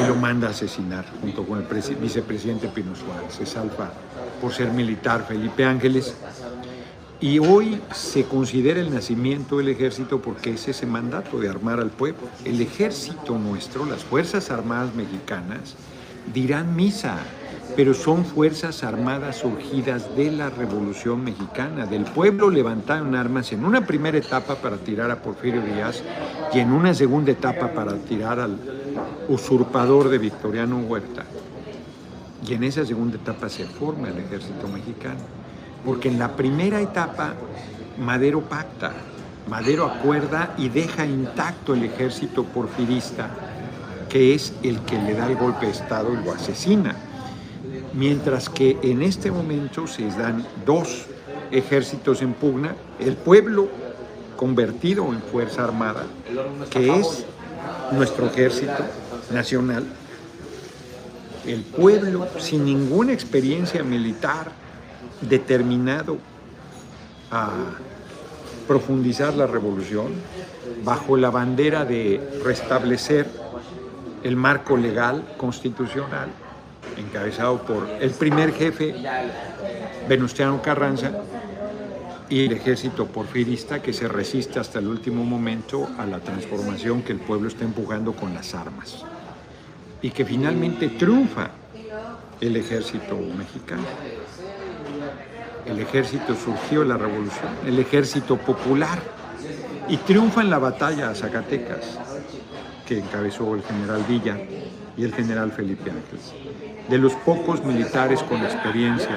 y 0.00 0.06
lo 0.06 0.14
manda 0.14 0.48
a 0.48 0.50
asesinar 0.50 1.04
junto 1.20 1.44
con 1.44 1.58
el 1.58 1.96
vicepresidente 2.00 2.68
Pino 2.68 2.94
Suárez. 2.94 3.34
Se 3.34 3.46
salva 3.46 3.92
por 4.40 4.52
ser 4.52 4.70
militar 4.70 5.26
Felipe 5.26 5.64
Ángeles. 5.64 6.14
Y 7.20 7.38
hoy 7.38 7.80
se 7.94 8.24
considera 8.24 8.80
el 8.80 8.92
nacimiento 8.92 9.58
del 9.58 9.68
ejército 9.68 10.20
porque 10.20 10.54
es 10.54 10.66
ese 10.66 10.86
mandato 10.86 11.38
de 11.38 11.48
armar 11.48 11.78
al 11.78 11.90
pueblo. 11.90 12.22
El 12.44 12.60
ejército 12.60 13.38
nuestro, 13.38 13.84
las 13.84 14.02
Fuerzas 14.02 14.50
Armadas 14.50 14.92
Mexicanas, 14.94 15.76
dirán 16.34 16.74
misa 16.74 17.18
pero 17.76 17.94
son 17.94 18.24
fuerzas 18.24 18.82
armadas 18.82 19.36
surgidas 19.36 20.14
de 20.16 20.30
la 20.30 20.50
Revolución 20.50 21.24
Mexicana, 21.24 21.86
del 21.86 22.04
pueblo 22.04 22.50
levantaron 22.50 23.14
armas 23.14 23.52
en 23.52 23.64
una 23.64 23.86
primera 23.86 24.18
etapa 24.18 24.56
para 24.56 24.76
tirar 24.76 25.10
a 25.10 25.22
Porfirio 25.22 25.62
Díaz 25.62 26.02
y 26.52 26.58
en 26.58 26.72
una 26.72 26.92
segunda 26.94 27.32
etapa 27.32 27.72
para 27.72 27.94
tirar 27.96 28.40
al 28.40 28.58
usurpador 29.28 30.08
de 30.08 30.18
Victoriano 30.18 30.78
Huerta. 30.80 31.24
Y 32.46 32.54
en 32.54 32.64
esa 32.64 32.84
segunda 32.84 33.16
etapa 33.16 33.48
se 33.48 33.64
forma 33.64 34.08
el 34.08 34.18
ejército 34.18 34.68
mexicano, 34.68 35.20
porque 35.84 36.08
en 36.08 36.18
la 36.18 36.36
primera 36.36 36.80
etapa 36.80 37.34
Madero 37.98 38.40
pacta, 38.40 38.92
Madero 39.48 39.86
acuerda 39.86 40.54
y 40.58 40.68
deja 40.68 41.06
intacto 41.06 41.74
el 41.74 41.84
ejército 41.84 42.44
porfirista, 42.44 43.30
que 44.08 44.34
es 44.34 44.52
el 44.62 44.80
que 44.80 44.98
le 44.98 45.14
da 45.14 45.26
el 45.26 45.36
golpe 45.36 45.66
de 45.66 45.72
Estado 45.72 46.12
y 46.12 46.24
lo 46.24 46.32
asesina 46.32 46.94
mientras 47.94 48.48
que 48.48 48.78
en 48.82 49.02
este 49.02 49.30
momento 49.30 49.86
se 49.86 50.06
dan 50.08 50.46
dos 50.64 51.06
ejércitos 51.50 52.22
en 52.22 52.32
pugna, 52.34 52.74
el 52.98 53.16
pueblo 53.16 53.68
convertido 54.36 55.06
en 55.12 55.20
Fuerza 55.20 55.64
Armada, 55.64 56.06
que 56.70 56.98
es 56.98 57.24
nuestro 57.92 58.26
ejército 58.26 58.84
nacional, 59.32 59.84
el 61.46 61.62
pueblo 61.62 62.26
sin 62.38 62.64
ninguna 62.64 63.12
experiencia 63.12 63.82
militar 63.82 64.52
determinado 65.20 66.18
a 67.30 67.50
profundizar 68.66 69.34
la 69.34 69.46
revolución 69.46 70.12
bajo 70.84 71.16
la 71.16 71.30
bandera 71.30 71.84
de 71.84 72.20
restablecer 72.44 73.28
el 74.22 74.36
marco 74.36 74.76
legal 74.76 75.34
constitucional 75.36 76.28
encabezado 76.96 77.62
por 77.62 77.88
el 78.00 78.10
primer 78.10 78.52
jefe, 78.52 78.94
Venustiano 80.08 80.60
Carranza, 80.62 81.12
y 82.28 82.46
el 82.46 82.52
ejército 82.52 83.06
porfirista 83.06 83.82
que 83.82 83.92
se 83.92 84.08
resiste 84.08 84.58
hasta 84.58 84.78
el 84.78 84.86
último 84.86 85.22
momento 85.22 85.86
a 85.98 86.06
la 86.06 86.18
transformación 86.18 87.02
que 87.02 87.12
el 87.12 87.20
pueblo 87.20 87.48
está 87.48 87.64
empujando 87.64 88.14
con 88.14 88.32
las 88.32 88.54
armas. 88.54 89.04
Y 90.00 90.10
que 90.10 90.24
finalmente 90.24 90.88
triunfa 90.88 91.50
el 92.40 92.56
ejército 92.56 93.18
mexicano. 93.36 93.82
El 95.66 95.78
ejército 95.78 96.34
surgió 96.34 96.80
de 96.80 96.86
la 96.86 96.96
revolución, 96.96 97.50
el 97.66 97.78
ejército 97.78 98.38
popular, 98.38 98.98
y 99.88 99.98
triunfa 99.98 100.40
en 100.40 100.48
la 100.48 100.58
batalla 100.58 101.10
a 101.10 101.14
Zacatecas, 101.14 101.98
que 102.86 102.98
encabezó 102.98 103.54
el 103.54 103.62
general 103.62 104.04
Villa 104.08 104.38
y 104.96 105.04
el 105.04 105.12
general 105.12 105.52
Felipe 105.52 105.90
Ángeles 105.90 106.32
de 106.88 106.98
los 106.98 107.14
pocos 107.14 107.64
militares 107.64 108.22
con 108.22 108.42
experiencia, 108.42 109.16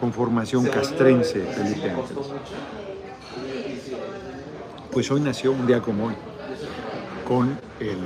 con 0.00 0.12
formación 0.12 0.66
castrense, 0.66 1.42
Felipe 1.42 1.92
Pues 4.90 5.10
hoy 5.10 5.20
nació 5.20 5.52
un 5.52 5.66
día 5.66 5.80
como 5.80 6.06
hoy, 6.06 6.14
con 7.26 7.58
el 7.78 7.98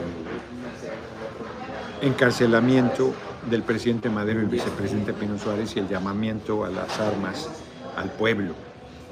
encarcelamiento 2.02 3.14
del 3.48 3.62
presidente 3.62 4.10
Madero 4.10 4.40
y 4.40 4.44
el 4.44 4.48
vicepresidente 4.48 5.12
Pino 5.12 5.38
Suárez 5.38 5.74
y 5.76 5.78
el 5.78 5.88
llamamiento 5.88 6.64
a 6.64 6.70
las 6.70 6.98
armas 6.98 7.48
al 7.96 8.10
pueblo, 8.10 8.54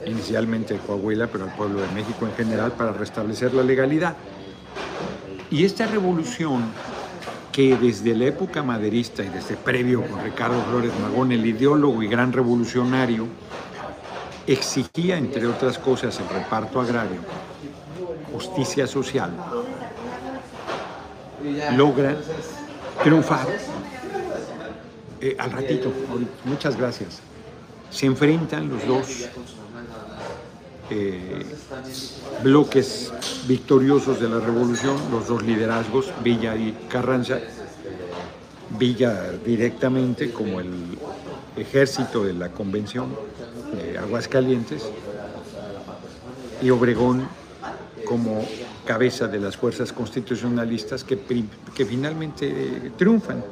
inicialmente 0.07 0.75
de 0.75 0.81
Coahuila, 0.81 1.29
pero 1.29 1.45
al 1.45 1.55
pueblo 1.55 1.81
de 1.81 1.89
México 1.89 2.27
en 2.27 2.35
general, 2.35 2.73
para 2.73 2.93
restablecer 2.93 3.55
la 3.55 3.63
legalidad. 3.63 4.17
Y 5.51 5.65
esta 5.65 5.87
revolución 5.87 6.65
que 7.53 7.77
desde 7.77 8.17
la 8.17 8.25
época 8.25 8.63
maderista 8.63 9.23
y 9.23 9.29
desde 9.29 9.57
previo 9.57 10.03
con 10.07 10.25
Ricardo 10.25 10.61
Flores 10.71 10.91
Magón, 11.01 11.33
el 11.33 11.45
ideólogo 11.45 12.03
y 12.03 12.09
gran 12.09 12.33
revolucionario, 12.33 13.29
exigía, 14.47 15.19
entre 15.19 15.47
otras 15.47 15.79
cosas, 15.79 16.19
el 16.19 16.29
reparto 16.29 16.81
agrario, 16.81 17.21
justicia 18.33 18.87
social, 18.87 19.31
logra 21.77 22.17
triunfar. 23.03 23.47
Eh, 25.21 25.37
al 25.39 25.53
ratito, 25.53 25.93
muchas 26.45 26.77
gracias. 26.77 27.21
Se 27.91 28.07
enfrentan 28.07 28.69
los 28.71 28.87
dos 28.87 29.29
eh, 30.95 31.47
bloques 32.43 33.11
victoriosos 33.49 34.21
de 34.21 34.29
la 34.29 34.41
revolución, 34.41 34.97
los 35.11 35.27
dos 35.27 35.43
liderazgos, 35.43 36.13
Villa 36.23 36.55
y 36.55 36.73
Carranza. 36.89 37.39
Villa 38.79 39.33
directamente 39.45 40.33
como 40.33 40.61
el 40.61 40.99
ejército 41.57 42.25
de 42.25 42.35
la 42.35 42.51
convención 42.51 43.17
de 43.75 43.97
Aguascalientes 43.97 44.83
y 46.61 46.69
Obregón 46.69 47.27
como 48.05 48.47
cabeza 48.85 49.29
de 49.29 49.41
las 49.41 49.57
fuerzas 49.57 49.95
constitucionalistas 49.95 51.05
que, 51.05 51.19
que 51.75 51.87
finalmente 51.87 52.93
triunfan 52.99 53.43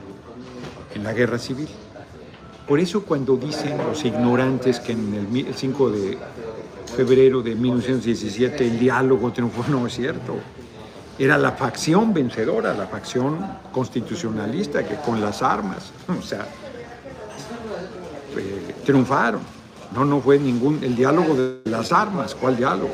en 0.94 1.04
la 1.04 1.14
guerra 1.14 1.38
civil. 1.38 1.68
Por 2.68 2.80
eso 2.80 3.02
cuando 3.04 3.37
dicen 3.37 3.78
los 3.78 4.04
ignorantes 4.04 4.78
que 4.78 4.92
en 4.92 5.14
el 5.35 5.54
5 5.54 5.90
de 5.90 6.18
febrero 6.90 7.42
de 7.42 7.54
1917 7.54 8.66
el 8.66 8.78
diálogo 8.78 9.32
triunfó, 9.32 9.64
no 9.70 9.87
es 9.87 9.94
cierto. 9.94 10.37
Era 11.18 11.37
la 11.37 11.52
facción 11.52 12.14
vencedora, 12.14 12.75
la 12.75 12.87
facción 12.87 13.38
constitucionalista 13.73 14.87
que 14.87 14.97
con 14.97 15.20
las 15.20 15.42
armas, 15.42 15.92
o 16.18 16.23
sea, 16.23 16.47
eh, 18.37 18.75
triunfaron. 18.85 19.40
No, 19.94 20.04
no 20.04 20.20
fue 20.20 20.38
ningún, 20.38 20.82
el 20.85 20.94
diálogo 20.94 21.35
de 21.35 21.61
las 21.64 21.92
armas, 21.92 22.35
¿cuál 22.35 22.56
diálogo? 22.56 22.90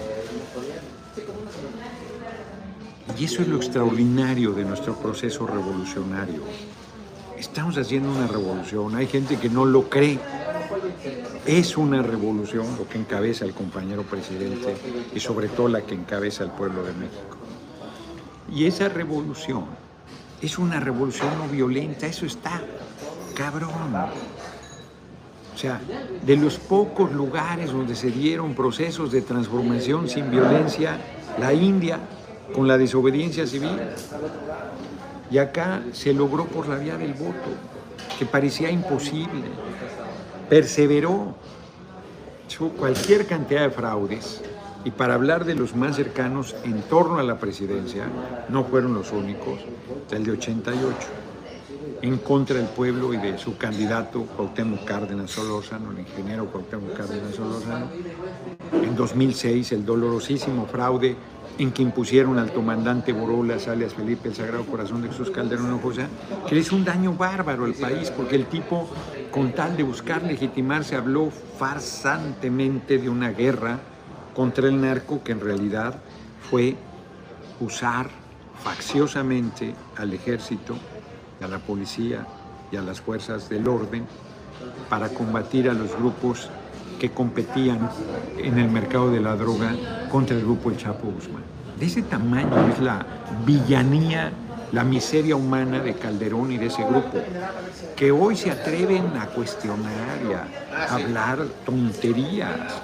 Y 3.18 3.24
eso 3.24 3.42
es 3.42 3.48
lo 3.48 3.56
extraordinario 3.56 4.52
de 4.52 4.64
nuestro 4.64 4.94
proceso 4.94 5.46
revolucionario. 5.46 6.42
Estamos 7.38 7.76
haciendo 7.76 8.10
una 8.10 8.26
revolución, 8.26 8.96
hay 8.96 9.06
gente 9.06 9.38
que 9.38 9.48
no 9.48 9.64
lo 9.64 9.88
cree, 9.88 10.18
es 11.46 11.76
una 11.76 12.02
revolución 12.02 12.66
lo 12.78 12.88
que 12.88 12.98
encabeza 12.98 13.44
el 13.44 13.54
compañero 13.54 14.02
presidente 14.02 14.76
y 15.14 15.20
sobre 15.20 15.48
todo 15.48 15.68
la 15.68 15.82
que 15.82 15.94
encabeza 15.94 16.44
el 16.44 16.50
pueblo 16.50 16.82
de 16.82 16.92
México. 16.92 17.36
Y 18.52 18.66
esa 18.66 18.88
revolución 18.88 19.64
es 20.40 20.58
una 20.58 20.80
revolución 20.80 21.30
no 21.38 21.48
violenta, 21.48 22.06
eso 22.06 22.26
está 22.26 22.62
cabrón. 23.34 23.72
O 25.54 25.58
sea, 25.58 25.80
de 26.24 26.36
los 26.36 26.58
pocos 26.58 27.12
lugares 27.12 27.72
donde 27.72 27.96
se 27.96 28.10
dieron 28.10 28.54
procesos 28.54 29.10
de 29.10 29.22
transformación 29.22 30.08
sin 30.08 30.30
violencia, 30.30 30.98
la 31.38 31.52
India 31.54 31.98
con 32.54 32.68
la 32.68 32.76
desobediencia 32.76 33.46
civil. 33.46 33.78
Y 35.30 35.38
acá 35.38 35.82
se 35.92 36.12
logró 36.12 36.44
por 36.44 36.68
la 36.68 36.76
vía 36.76 36.96
del 36.96 37.14
voto, 37.14 37.48
que 38.18 38.26
parecía 38.26 38.70
imposible 38.70 39.44
perseveró, 40.48 41.34
cualquier 42.78 43.26
cantidad 43.26 43.62
de 43.62 43.70
fraudes 43.70 44.42
y 44.84 44.90
para 44.90 45.14
hablar 45.14 45.44
de 45.44 45.54
los 45.54 45.74
más 45.74 45.96
cercanos 45.96 46.54
en 46.64 46.80
torno 46.82 47.18
a 47.18 47.22
la 47.22 47.38
presidencia, 47.38 48.04
no 48.48 48.64
fueron 48.64 48.94
los 48.94 49.12
únicos, 49.12 49.58
el 50.10 50.24
de 50.24 50.32
88, 50.32 50.96
en 52.02 52.18
contra 52.18 52.56
del 52.56 52.66
pueblo 52.66 53.14
y 53.14 53.16
de 53.16 53.38
su 53.38 53.56
candidato 53.56 54.22
Cuauhtémoc 54.22 54.84
Cárdenas 54.84 55.30
Solórzano, 55.30 55.92
el 55.92 56.00
ingeniero 56.00 56.46
Cuauhtémoc 56.46 56.94
Cárdenas 56.94 57.34
Solórzano. 57.34 57.86
En 58.72 58.94
2006 58.94 59.72
el 59.72 59.84
dolorosísimo 59.84 60.66
fraude 60.66 61.16
en 61.58 61.72
que 61.72 61.82
impusieron 61.82 62.38
al 62.38 62.52
comandante 62.52 63.12
Borolas, 63.12 63.66
alias 63.68 63.94
Felipe 63.94 64.28
el 64.28 64.34
Sagrado 64.34 64.64
Corazón 64.66 65.02
de 65.02 65.08
Jesús 65.08 65.30
Calderón 65.30 65.66
Hinojosa, 65.66 66.08
que 66.46 66.54
le 66.54 66.60
hizo 66.60 66.76
un 66.76 66.84
daño 66.84 67.14
bárbaro 67.14 67.64
al 67.64 67.74
país, 67.74 68.10
porque 68.10 68.36
el 68.36 68.46
tipo, 68.46 68.88
con 69.30 69.52
tal 69.52 69.76
de 69.76 69.82
buscar 69.82 70.22
legitimarse, 70.22 70.96
habló 70.96 71.30
farsantemente 71.58 72.98
de 72.98 73.08
una 73.08 73.30
guerra 73.30 73.78
contra 74.34 74.68
el 74.68 74.80
narco 74.80 75.22
que 75.24 75.32
en 75.32 75.40
realidad 75.40 75.98
fue 76.50 76.76
usar 77.60 78.10
facciosamente 78.62 79.74
al 79.96 80.12
ejército, 80.12 80.76
a 81.40 81.48
la 81.48 81.58
policía 81.58 82.26
y 82.70 82.76
a 82.76 82.82
las 82.82 83.00
fuerzas 83.00 83.48
del 83.48 83.68
orden 83.68 84.06
para 84.88 85.08
combatir 85.08 85.68
a 85.68 85.74
los 85.74 85.96
grupos 85.96 86.50
que 86.98 87.10
competían 87.10 87.90
en 88.38 88.58
el 88.58 88.70
mercado 88.70 89.10
de 89.10 89.20
la 89.20 89.36
droga 89.36 89.74
contra 90.10 90.36
el 90.36 90.42
grupo 90.42 90.70
El 90.70 90.78
Chapo 90.78 91.08
Guzmán. 91.08 91.42
De 91.78 91.86
ese 91.86 92.02
tamaño 92.02 92.68
es 92.68 92.80
la 92.80 93.04
villanía, 93.44 94.32
la 94.72 94.82
miseria 94.82 95.36
humana 95.36 95.80
de 95.80 95.94
Calderón 95.94 96.52
y 96.52 96.56
de 96.56 96.66
ese 96.66 96.82
grupo, 96.84 97.18
que 97.94 98.10
hoy 98.10 98.36
se 98.36 98.50
atreven 98.50 99.16
a 99.18 99.26
cuestionar 99.26 100.18
y 100.28 100.32
a 100.32 100.94
hablar 100.94 101.44
tonterías, 101.66 102.80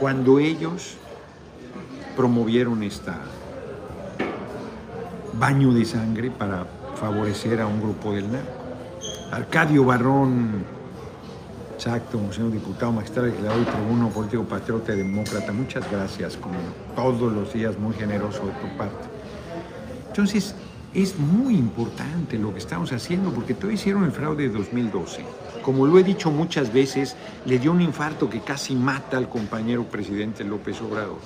cuando 0.00 0.38
ellos 0.40 0.96
promovieron 2.16 2.82
esta 2.82 3.18
baño 5.38 5.72
de 5.72 5.84
sangre 5.84 6.30
para 6.30 6.64
favorecer 6.96 7.60
a 7.60 7.66
un 7.66 7.80
grupo 7.80 8.12
del 8.12 8.30
narco. 8.30 8.50
Arcadio 9.32 9.84
Barrón 9.84 10.76
Exacto, 11.76 12.18
señor 12.32 12.52
diputado, 12.52 12.90
magistrado, 12.90 13.28
legislador 13.28 13.60
y 13.60 13.64
tribuno, 13.66 14.08
político, 14.08 14.44
patriota 14.44 14.94
y 14.94 14.96
demócrata. 14.96 15.52
Muchas 15.52 15.88
gracias, 15.90 16.34
como 16.38 16.56
todos 16.96 17.30
los 17.30 17.52
días, 17.52 17.78
muy 17.78 17.94
generoso 17.94 18.46
de 18.46 18.52
tu 18.52 18.76
parte. 18.78 19.04
Entonces, 20.08 20.54
es 20.94 21.18
muy 21.18 21.54
importante 21.54 22.38
lo 22.38 22.54
que 22.54 22.60
estamos 22.60 22.90
haciendo, 22.92 23.30
porque 23.30 23.52
todos 23.52 23.74
hicieron 23.74 24.04
el 24.04 24.12
fraude 24.12 24.48
de 24.48 24.54
2012. 24.56 25.22
Como 25.62 25.86
lo 25.86 25.98
he 25.98 26.02
dicho 26.02 26.30
muchas 26.30 26.72
veces, 26.72 27.14
le 27.44 27.58
dio 27.58 27.72
un 27.72 27.82
infarto 27.82 28.30
que 28.30 28.40
casi 28.40 28.74
mata 28.74 29.18
al 29.18 29.28
compañero 29.28 29.84
presidente 29.84 30.44
López 30.44 30.80
Obrador. 30.80 31.18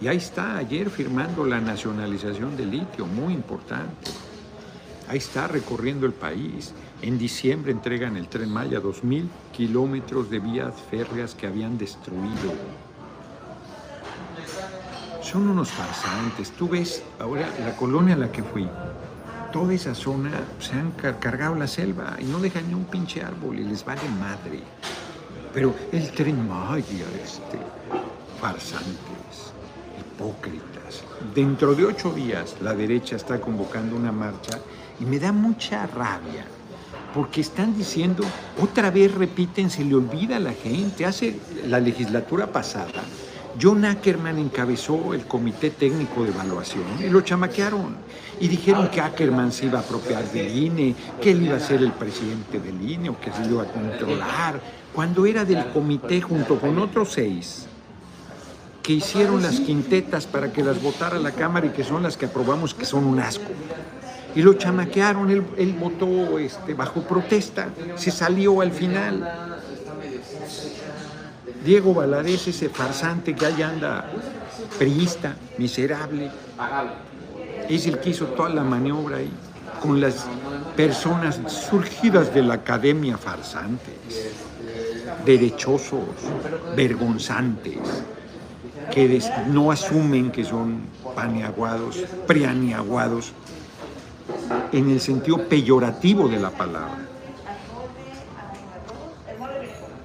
Y 0.00 0.06
ahí 0.06 0.18
está, 0.18 0.58
ayer 0.58 0.90
firmando 0.90 1.44
la 1.44 1.60
nacionalización 1.60 2.56
del 2.56 2.70
litio, 2.70 3.04
muy 3.04 3.34
importante. 3.34 4.12
Ahí 5.10 5.18
está, 5.18 5.48
recorriendo 5.48 6.06
el 6.06 6.12
país. 6.12 6.72
En 7.02 7.18
diciembre 7.18 7.72
entregan 7.72 8.16
el 8.16 8.28
tren 8.28 8.48
Maya, 8.48 8.80
2.000 8.80 9.26
kilómetros 9.52 10.30
de 10.30 10.38
vías 10.38 10.72
férreas 10.88 11.34
que 11.34 11.48
habían 11.48 11.76
destruido. 11.76 12.54
Son 15.20 15.48
unos 15.48 15.68
farsantes. 15.72 16.52
Tú 16.52 16.68
ves 16.68 17.02
ahora 17.18 17.48
la 17.58 17.74
colonia 17.74 18.14
a 18.14 18.18
la 18.18 18.30
que 18.30 18.44
fui. 18.44 18.68
Toda 19.52 19.74
esa 19.74 19.96
zona 19.96 20.30
se 20.60 20.74
han 20.74 20.92
cargado 20.92 21.56
la 21.56 21.66
selva 21.66 22.16
y 22.20 22.26
no 22.26 22.38
dejan 22.38 22.68
ni 22.68 22.74
un 22.74 22.84
pinche 22.84 23.20
árbol 23.20 23.58
y 23.58 23.64
les 23.64 23.84
vale 23.84 24.08
madre. 24.20 24.60
Pero 25.52 25.74
el 25.90 26.08
tren 26.12 26.48
Maya, 26.48 27.06
este, 27.20 27.58
farsantes, 28.40 29.54
hipócritas. 30.20 31.02
Dentro 31.34 31.74
de 31.74 31.86
ocho 31.86 32.12
días 32.12 32.56
la 32.60 32.74
derecha 32.74 33.16
está 33.16 33.40
convocando 33.40 33.96
una 33.96 34.12
marcha 34.12 34.58
y 35.00 35.04
me 35.04 35.18
da 35.18 35.32
mucha 35.32 35.86
rabia 35.86 36.44
porque 37.14 37.40
están 37.40 37.76
diciendo, 37.76 38.22
otra 38.60 38.90
vez 38.90 39.12
repiten, 39.12 39.68
se 39.68 39.84
le 39.84 39.96
olvida 39.96 40.36
a 40.36 40.40
la 40.40 40.52
gente. 40.52 41.04
Hace 41.04 41.40
la 41.66 41.80
legislatura 41.80 42.46
pasada, 42.46 43.02
John 43.60 43.84
Ackerman 43.84 44.38
encabezó 44.38 45.12
el 45.12 45.26
comité 45.26 45.70
técnico 45.70 46.22
de 46.22 46.30
evaluación 46.30 46.84
y 47.00 47.08
lo 47.08 47.22
chamaquearon. 47.22 47.96
Y 48.38 48.46
dijeron 48.46 48.88
que 48.90 49.00
Ackerman 49.00 49.50
se 49.50 49.66
iba 49.66 49.80
a 49.80 49.82
apropiar 49.82 50.24
del 50.30 50.56
INE, 50.56 50.94
que 51.20 51.32
él 51.32 51.42
iba 51.42 51.56
a 51.56 51.60
ser 51.60 51.82
el 51.82 51.92
presidente 51.92 52.60
del 52.60 52.80
INE 52.88 53.08
o 53.08 53.20
que 53.20 53.32
se 53.32 53.44
iba 53.44 53.64
a 53.64 53.66
controlar, 53.66 54.60
cuando 54.92 55.26
era 55.26 55.44
del 55.44 55.66
comité 55.72 56.20
junto 56.20 56.60
con 56.60 56.78
otros 56.78 57.12
seis 57.12 57.66
que 58.90 58.96
hicieron 58.96 59.40
las 59.40 59.60
quintetas 59.60 60.26
para 60.26 60.52
que 60.52 60.64
las 60.64 60.82
votara 60.82 61.16
la 61.20 61.30
Cámara 61.30 61.64
y 61.66 61.70
que 61.70 61.84
son 61.84 62.02
las 62.02 62.16
que 62.16 62.26
aprobamos 62.26 62.74
que 62.74 62.84
son 62.84 63.04
un 63.04 63.20
asco 63.20 63.44
y 64.34 64.42
lo 64.42 64.54
chamaquearon, 64.54 65.30
él, 65.30 65.76
votó 65.78 66.40
este, 66.40 66.74
bajo 66.74 67.02
protesta, 67.02 67.68
se 67.94 68.10
salió 68.10 68.60
al 68.60 68.72
final. 68.72 69.30
Diego 71.64 71.94
Valadez, 71.94 72.48
ese 72.48 72.68
farsante 72.68 73.32
que 73.32 73.46
allá 73.46 73.68
anda, 73.68 74.10
priista, 74.76 75.36
miserable, 75.56 76.28
es 77.68 77.86
el 77.86 78.00
que 78.00 78.10
hizo 78.10 78.24
toda 78.26 78.48
la 78.48 78.64
maniobra 78.64 79.18
ahí, 79.18 79.30
con 79.80 80.00
las 80.00 80.26
personas 80.74 81.38
surgidas 81.46 82.34
de 82.34 82.42
la 82.42 82.54
academia 82.54 83.16
farsantes, 83.16 83.94
derechosos, 85.24 86.08
vergonzantes, 86.74 87.78
que 88.90 89.22
no 89.48 89.70
asumen 89.70 90.30
que 90.30 90.44
son 90.44 90.80
paneaguados, 91.14 92.04
preaniaguados, 92.26 93.32
en 94.72 94.90
el 94.90 95.00
sentido 95.00 95.48
peyorativo 95.48 96.28
de 96.28 96.38
la 96.38 96.50
palabra. 96.50 97.06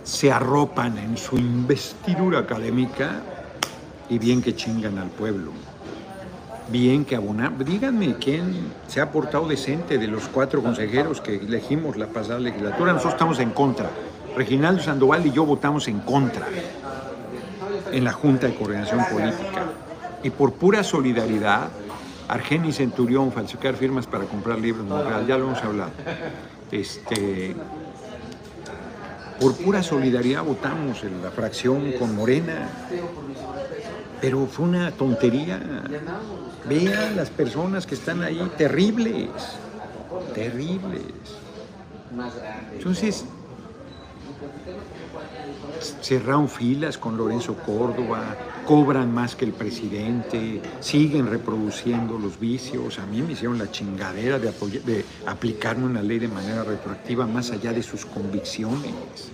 Se 0.03 0.31
arropan 0.31 0.97
en 0.97 1.17
su 1.17 1.37
investidura 1.37 2.39
académica 2.39 3.21
y 4.09 4.19
bien 4.19 4.41
que 4.41 4.55
chingan 4.55 4.97
al 4.97 5.09
pueblo. 5.09 5.51
Bien 6.69 7.05
que 7.05 7.15
abonan. 7.15 7.57
Díganme 7.63 8.15
quién 8.15 8.71
se 8.87 9.01
ha 9.01 9.11
portado 9.11 9.47
decente 9.47 9.97
de 9.97 10.07
los 10.07 10.27
cuatro 10.27 10.63
consejeros 10.63 11.21
que 11.21 11.35
elegimos 11.35 11.97
la 11.97 12.07
pasada 12.07 12.39
legislatura. 12.39 12.93
Nosotros 12.93 13.13
estamos 13.13 13.39
en 13.39 13.51
contra. 13.51 13.89
Reginaldo 14.35 14.81
Sandoval 14.81 15.25
y 15.25 15.31
yo 15.31 15.45
votamos 15.45 15.87
en 15.87 15.99
contra 15.99 16.47
en 17.95 18.03
la 18.03 18.11
Junta 18.11 18.47
de 18.47 18.55
Coordinación 18.55 19.05
Política. 19.09 19.63
Y 20.21 20.29
por 20.29 20.53
pura 20.53 20.83
solidaridad 20.83 21.69
Argeni 22.27 22.73
Centurión, 22.73 23.31
falsificar 23.31 23.75
firmas 23.75 24.05
para 24.05 24.25
comprar 24.25 24.59
libros, 24.59 24.85
ya 25.27 25.37
lo 25.37 25.45
hemos 25.45 25.63
hablado. 25.63 25.91
Este, 26.71 27.55
por 29.39 29.55
pura 29.55 29.81
solidaridad 29.81 30.43
votamos 30.43 31.03
en 31.03 31.21
la 31.21 31.31
fracción 31.31 31.93
con 31.93 32.15
Morena, 32.15 32.67
pero 34.19 34.45
fue 34.47 34.65
una 34.65 34.91
tontería. 34.91 35.61
Vean 36.67 37.15
las 37.15 37.29
personas 37.29 37.85
que 37.85 37.95
están 37.95 38.23
ahí, 38.23 38.51
terribles, 38.57 39.29
terribles. 40.33 41.03
Entonces, 42.73 43.25
cerraron 46.01 46.49
filas 46.49 46.97
con 46.97 47.17
Lorenzo 47.17 47.55
Córdoba, 47.55 48.35
cobran 48.65 49.13
más 49.13 49.35
que 49.35 49.45
el 49.45 49.53
presidente, 49.53 50.61
siguen 50.79 51.27
reproduciendo 51.27 52.17
los 52.17 52.39
vicios. 52.39 52.99
A 52.99 53.05
mí 53.05 53.21
me 53.21 53.33
hicieron 53.33 53.57
la 53.57 53.69
chingadera 53.69 54.39
de, 54.39 54.51
de 54.85 55.05
aplicarme 55.25 55.85
una 55.85 56.01
ley 56.01 56.19
de 56.19 56.27
manera 56.27 56.63
retroactiva 56.63 57.27
más 57.27 57.51
allá 57.51 57.73
de 57.73 57.83
sus 57.83 58.05
convicciones. 58.05 59.31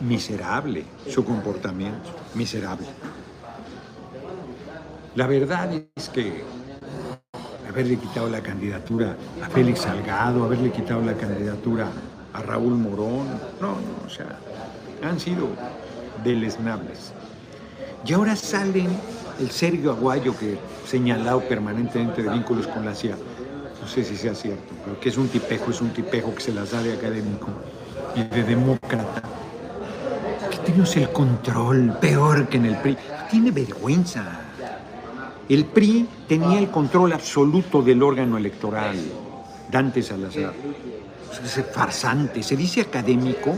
Miserable 0.00 0.84
su 1.08 1.24
comportamiento, 1.24 2.10
miserable. 2.34 2.86
La 5.14 5.26
verdad 5.26 5.70
es 5.94 6.08
que 6.08 6.42
haberle 7.74 7.96
quitado 7.96 8.28
la 8.28 8.40
candidatura 8.40 9.16
a 9.42 9.48
Félix 9.48 9.80
Salgado, 9.80 10.44
haberle 10.44 10.70
quitado 10.70 11.02
la 11.02 11.14
candidatura 11.14 11.88
a 12.32 12.40
Raúl 12.40 12.74
Morón, 12.76 13.26
no, 13.60 13.72
no, 13.72 14.06
o 14.06 14.08
sea, 14.08 14.38
han 15.02 15.18
sido 15.18 15.48
deleznables. 16.22 17.12
Y 18.06 18.12
ahora 18.12 18.36
salen 18.36 18.86
el 19.40 19.50
Sergio 19.50 19.90
Aguayo, 19.90 20.38
que 20.38 20.56
señalado 20.86 21.40
permanentemente 21.48 22.22
de 22.22 22.30
vínculos 22.30 22.68
con 22.68 22.84
la 22.84 22.94
CIA, 22.94 23.16
no 23.80 23.88
sé 23.88 24.04
si 24.04 24.16
sea 24.16 24.36
cierto, 24.36 24.72
pero 24.84 25.00
que 25.00 25.08
es 25.08 25.18
un 25.18 25.26
tipejo, 25.26 25.72
es 25.72 25.80
un 25.80 25.90
tipejo 25.90 26.32
que 26.32 26.42
se 26.42 26.54
las 26.54 26.70
da 26.70 26.80
de 26.80 26.92
académico 26.92 27.48
y 28.14 28.22
de 28.22 28.44
demócrata, 28.44 29.22
que 30.48 30.58
tiene 30.58 30.88
el 30.94 31.12
control 31.12 31.96
peor 32.00 32.46
que 32.46 32.56
en 32.56 32.66
el 32.66 32.76
PRI. 32.76 32.96
Tiene 33.28 33.50
vergüenza. 33.50 34.43
El 35.48 35.66
PRI 35.66 36.08
tenía 36.26 36.58
el 36.58 36.70
control 36.70 37.12
absoluto 37.12 37.82
del 37.82 38.02
órgano 38.02 38.38
electoral, 38.38 38.96
Dante 39.70 40.02
Salazar. 40.02 40.54
Es 41.44 41.62
farsante, 41.72 42.42
se 42.42 42.56
dice 42.56 42.80
académico 42.80 43.54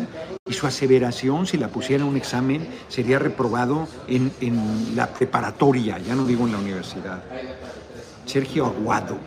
y 0.49 0.53
su 0.53 0.67
aseveración, 0.67 1.47
si 1.47 1.59
la 1.59 1.69
pusiera 1.69 2.03
en 2.03 2.09
un 2.09 2.17
examen, 2.17 2.67
sería 2.89 3.19
reprobado 3.19 3.87
en, 4.09 4.33
en 4.41 4.97
la 4.97 5.09
preparatoria, 5.09 5.99
ya 5.99 6.15
no 6.15 6.25
digo 6.25 6.47
en 6.47 6.53
la 6.53 6.59
universidad. 6.59 7.23
Sergio 8.25 8.67
Aguado, 8.67 9.19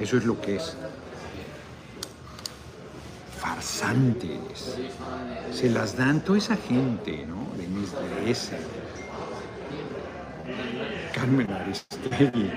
eso 0.00 0.16
es 0.16 0.24
lo 0.24 0.40
que 0.40 0.56
es. 0.56 0.76
Farsantes, 3.38 4.78
se 5.52 5.70
las 5.70 5.96
dan 5.96 6.20
toda 6.22 6.38
esa 6.38 6.56
gente, 6.56 7.26
¿no? 7.26 7.46
De 7.56 8.30
esa 8.30 8.56
Carmen 11.16 11.50
Aristegui. 11.50 12.50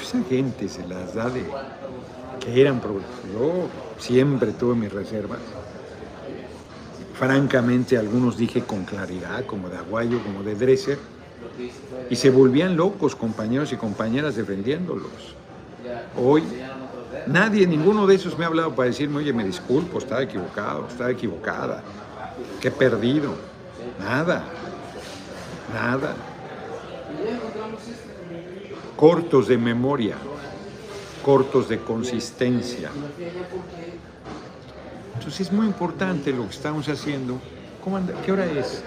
Esa 0.00 0.22
gente 0.28 0.68
se 0.68 0.86
las 0.86 1.14
da 1.14 1.30
de 1.30 1.42
que 2.38 2.60
eran 2.60 2.82
Yo 3.32 3.68
siempre 3.98 4.52
tuve 4.52 4.74
mis 4.74 4.92
reservas. 4.92 5.38
Francamente, 7.14 7.96
algunos 7.96 8.36
dije 8.36 8.62
con 8.62 8.84
claridad, 8.84 9.46
como 9.46 9.70
de 9.70 9.78
Aguayo, 9.78 10.22
como 10.22 10.42
de 10.42 10.54
Dresser, 10.54 10.98
Y 12.10 12.16
se 12.16 12.30
volvían 12.30 12.76
locos 12.76 13.16
compañeros 13.16 13.72
y 13.72 13.76
compañeras 13.76 14.36
defendiéndolos. 14.36 15.34
Hoy 16.16 16.42
nadie, 17.26 17.66
ninguno 17.66 18.06
de 18.06 18.16
esos 18.16 18.36
me 18.36 18.44
ha 18.44 18.48
hablado 18.48 18.74
para 18.74 18.88
decirme, 18.88 19.18
oye, 19.18 19.32
me 19.32 19.44
disculpo, 19.44 19.98
estaba 19.98 20.22
equivocado, 20.22 20.88
estaba 20.88 21.10
equivocada, 21.10 21.82
que 22.60 22.68
he 22.68 22.70
perdido. 22.70 23.34
Nada, 23.98 24.44
nada. 25.72 26.14
Cortos 28.96 29.48
de 29.48 29.58
memoria, 29.58 30.16
cortos 31.24 31.68
de 31.68 31.78
consistencia. 31.78 32.90
Entonces 35.14 35.48
es 35.48 35.52
muy 35.52 35.66
importante 35.66 36.32
lo 36.32 36.44
que 36.44 36.54
estamos 36.54 36.88
haciendo. 36.88 37.38
¿Cómo 37.82 37.96
anda? 37.96 38.14
¿Qué 38.24 38.32
hora 38.32 38.44
es? 38.46 38.82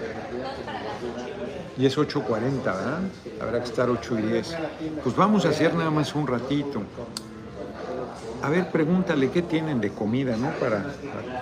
Y 1.78 1.84
es 1.84 1.98
8.40, 1.98 2.64
¿verdad? 2.64 3.00
Habrá 3.40 3.58
que 3.58 3.64
estar 3.66 3.90
8 3.90 4.18
y 4.18 4.22
10. 4.22 4.56
Pues 5.02 5.14
vamos 5.14 5.44
a 5.44 5.50
hacer 5.50 5.74
nada 5.74 5.90
más 5.90 6.14
un 6.14 6.26
ratito. 6.26 6.82
A 8.42 8.48
ver, 8.48 8.70
pregúntale 8.70 9.30
qué 9.30 9.42
tienen 9.42 9.80
de 9.80 9.90
comida, 9.90 10.36
¿no? 10.36 10.50
Para 10.52 10.94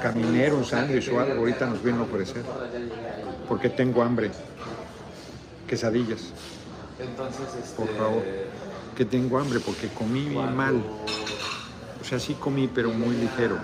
caminar 0.02 0.54
un 0.54 0.64
sándwich 0.64 1.08
o 1.10 1.20
algo. 1.20 1.40
Ahorita 1.40 1.66
nos 1.66 1.82
vienen 1.82 2.00
a 2.00 2.04
ofrecer. 2.04 2.42
Porque 3.48 3.68
tengo 3.68 4.02
hambre. 4.02 4.30
Quesadillas. 5.68 6.32
Por 7.76 7.88
favor. 7.96 8.22
Que 8.96 9.04
tengo 9.04 9.38
hambre 9.38 9.60
porque 9.60 9.88
comí 9.88 10.26
mal. 10.30 10.82
O 12.00 12.04
sea, 12.04 12.18
sí 12.18 12.34
comí, 12.34 12.68
pero 12.68 12.90
muy 12.90 13.16
ligero. 13.16 13.58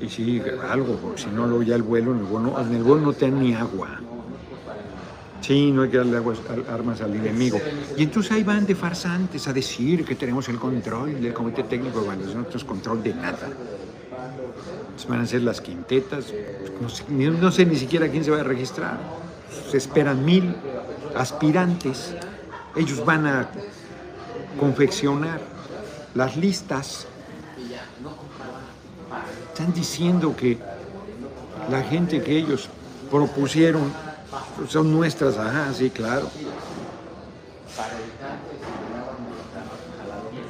Y 0.00 0.08
sí, 0.08 0.40
algo, 0.70 0.96
porque 0.96 1.22
si 1.22 1.30
no, 1.30 1.46
luego 1.46 1.62
ya 1.62 1.74
el 1.74 1.82
vuelo, 1.82 2.12
en 2.12 2.18
el 2.18 2.24
vuelo, 2.24 2.60
en 2.60 2.74
el 2.74 2.82
vuelo 2.82 3.06
no 3.06 3.12
te 3.12 3.28
dan 3.28 3.40
ni 3.40 3.54
agua. 3.54 3.98
Sí, 5.40 5.72
no 5.72 5.82
hay 5.82 5.88
que 5.88 5.96
darle 5.96 6.16
aguas, 6.16 6.38
armas 6.70 7.00
al 7.00 7.14
enemigo. 7.14 7.60
Y 7.96 8.02
entonces 8.02 8.32
ahí 8.32 8.44
van 8.44 8.66
de 8.66 8.74
farsantes 8.74 9.48
a 9.48 9.52
decir 9.52 10.04
que 10.04 10.14
tenemos 10.14 10.48
el 10.48 10.58
control 10.58 11.20
del 11.20 11.32
Comité 11.32 11.62
Técnico 11.64 12.02
Evaluación, 12.02 12.46
no 12.52 12.66
control 12.66 13.02
de 13.02 13.14
nada. 13.14 13.48
van 15.08 15.20
a 15.20 15.26
ser 15.26 15.42
las 15.42 15.60
quintetas, 15.60 16.32
no 16.80 16.88
sé, 16.88 17.04
no 17.08 17.50
sé 17.50 17.66
ni 17.66 17.76
siquiera 17.76 18.08
quién 18.08 18.24
se 18.24 18.30
va 18.30 18.40
a 18.40 18.44
registrar. 18.44 18.98
Se 19.70 19.76
esperan 19.76 20.24
mil 20.24 20.54
aspirantes. 21.16 22.14
Ellos 22.76 23.04
van 23.04 23.26
a 23.26 23.48
confeccionar 24.58 25.40
las 26.14 26.36
listas. 26.36 27.06
Están 29.52 29.72
diciendo 29.72 30.34
que 30.36 30.58
la 31.70 31.82
gente 31.82 32.22
que 32.22 32.36
ellos 32.36 32.68
propusieron 33.10 33.92
son 34.68 34.92
nuestras, 34.92 35.36
ajá, 35.36 35.72
sí, 35.74 35.90
claro. 35.90 36.28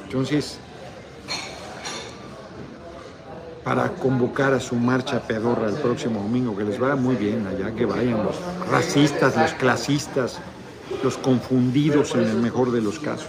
Entonces, 0.04 0.58
para 3.68 3.90
convocar 3.90 4.54
a 4.54 4.60
su 4.60 4.76
marcha 4.76 5.20
pedorra 5.20 5.68
el 5.68 5.74
próximo 5.74 6.22
domingo, 6.22 6.56
que 6.56 6.64
les 6.64 6.78
vaya 6.78 6.96
muy 6.96 7.16
bien 7.16 7.46
allá, 7.46 7.74
que 7.74 7.84
vayan 7.84 8.24
los 8.24 8.36
racistas, 8.70 9.36
los 9.36 9.52
clasistas, 9.52 10.38
los 11.04 11.18
confundidos 11.18 12.14
en 12.14 12.22
el 12.22 12.38
mejor 12.38 12.72
de 12.72 12.80
los 12.80 12.98
casos. 12.98 13.28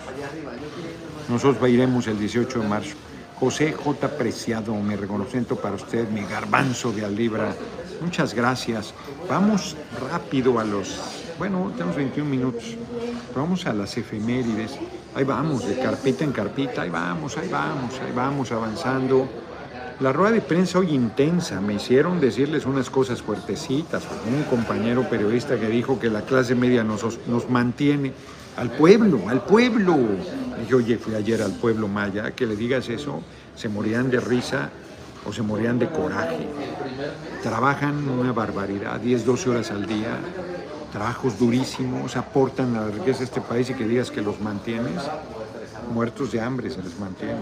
Nosotros 1.28 1.70
iremos 1.70 2.08
el 2.08 2.18
18 2.18 2.62
de 2.62 2.68
marzo. 2.70 2.96
José 3.38 3.74
J. 3.74 4.08
Preciado, 4.18 4.74
mi 4.76 4.96
reconocimiento 4.96 5.58
para 5.58 5.76
usted, 5.76 6.10
mi 6.10 6.22
garbanzo 6.22 6.94
de 6.94 7.04
Alibra. 7.04 7.54
Muchas 8.00 8.34
gracias. 8.34 8.94
Vamos 9.30 9.76
rápido 10.10 10.58
a 10.58 10.64
los, 10.64 11.02
bueno, 11.38 11.70
tenemos 11.76 11.98
21 11.98 12.30
minutos. 12.30 12.78
Vamos 13.36 13.66
a 13.66 13.74
las 13.74 13.98
efemérides. 13.98 14.72
Ahí 15.16 15.26
vamos, 15.26 15.68
de 15.68 15.78
carpeta 15.80 16.24
en 16.24 16.32
carpeta, 16.32 16.84
ahí 16.84 16.90
vamos, 16.90 17.38
ahí 17.38 17.50
vamos, 17.50 18.00
ahí 18.00 18.14
vamos 18.16 18.54
avanzando. 18.54 19.28
La 20.00 20.14
rueda 20.14 20.32
de 20.32 20.40
prensa 20.40 20.80
hoy 20.80 20.96
intensa, 20.96 21.60
me 21.60 21.74
hicieron 21.74 22.22
decirles 22.22 22.66
unas 22.66 22.90
cosas 22.90 23.22
fuertecitas. 23.22 24.02
Un 24.34 24.44
compañero 24.44 25.10
periodista 25.10 25.60
que 25.60 25.68
dijo 25.68 26.00
que 26.00 26.10
la 26.10 26.22
clase 26.22 26.56
media 26.56 26.86
nos, 26.86 27.20
nos 27.28 27.50
mantiene 27.50 28.14
al 28.56 28.72
pueblo, 28.72 29.28
al 29.28 29.44
pueblo. 29.44 29.98
Dije, 30.58 30.74
oye, 30.74 30.98
fui 30.98 31.16
ayer 31.16 31.42
al 31.42 31.52
pueblo 31.52 31.90
maya, 31.90 32.32
que 32.32 32.46
le 32.46 32.56
digas 32.56 32.88
eso, 32.88 33.22
se 33.58 33.68
morían 33.68 34.10
de 34.10 34.22
risa 34.22 34.70
o 35.26 35.34
se 35.34 35.42
morían 35.42 35.78
de 35.78 35.90
coraje. 35.90 36.48
Trabajan 37.44 38.08
una 38.08 38.32
barbaridad, 38.32 39.02
10, 39.02 39.26
12 39.26 39.50
horas 39.50 39.72
al 39.72 39.86
día, 39.86 40.18
trabajos 40.94 41.38
durísimos, 41.38 42.16
aportan 42.16 42.74
a 42.78 42.86
la 42.86 42.88
riqueza 42.88 43.20
de 43.20 43.26
este 43.26 43.42
país 43.42 43.70
y 43.70 43.74
que 43.74 43.86
digas 43.86 44.12
que 44.12 44.22
los 44.22 44.40
mantienes, 44.40 45.04
muertos 45.94 46.32
de 46.32 46.40
hambre 46.40 46.70
se 46.70 46.82
les 46.82 46.98
mantiene. 46.98 47.36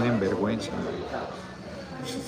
Tienen 0.00 0.20
vergüenza. 0.20 0.70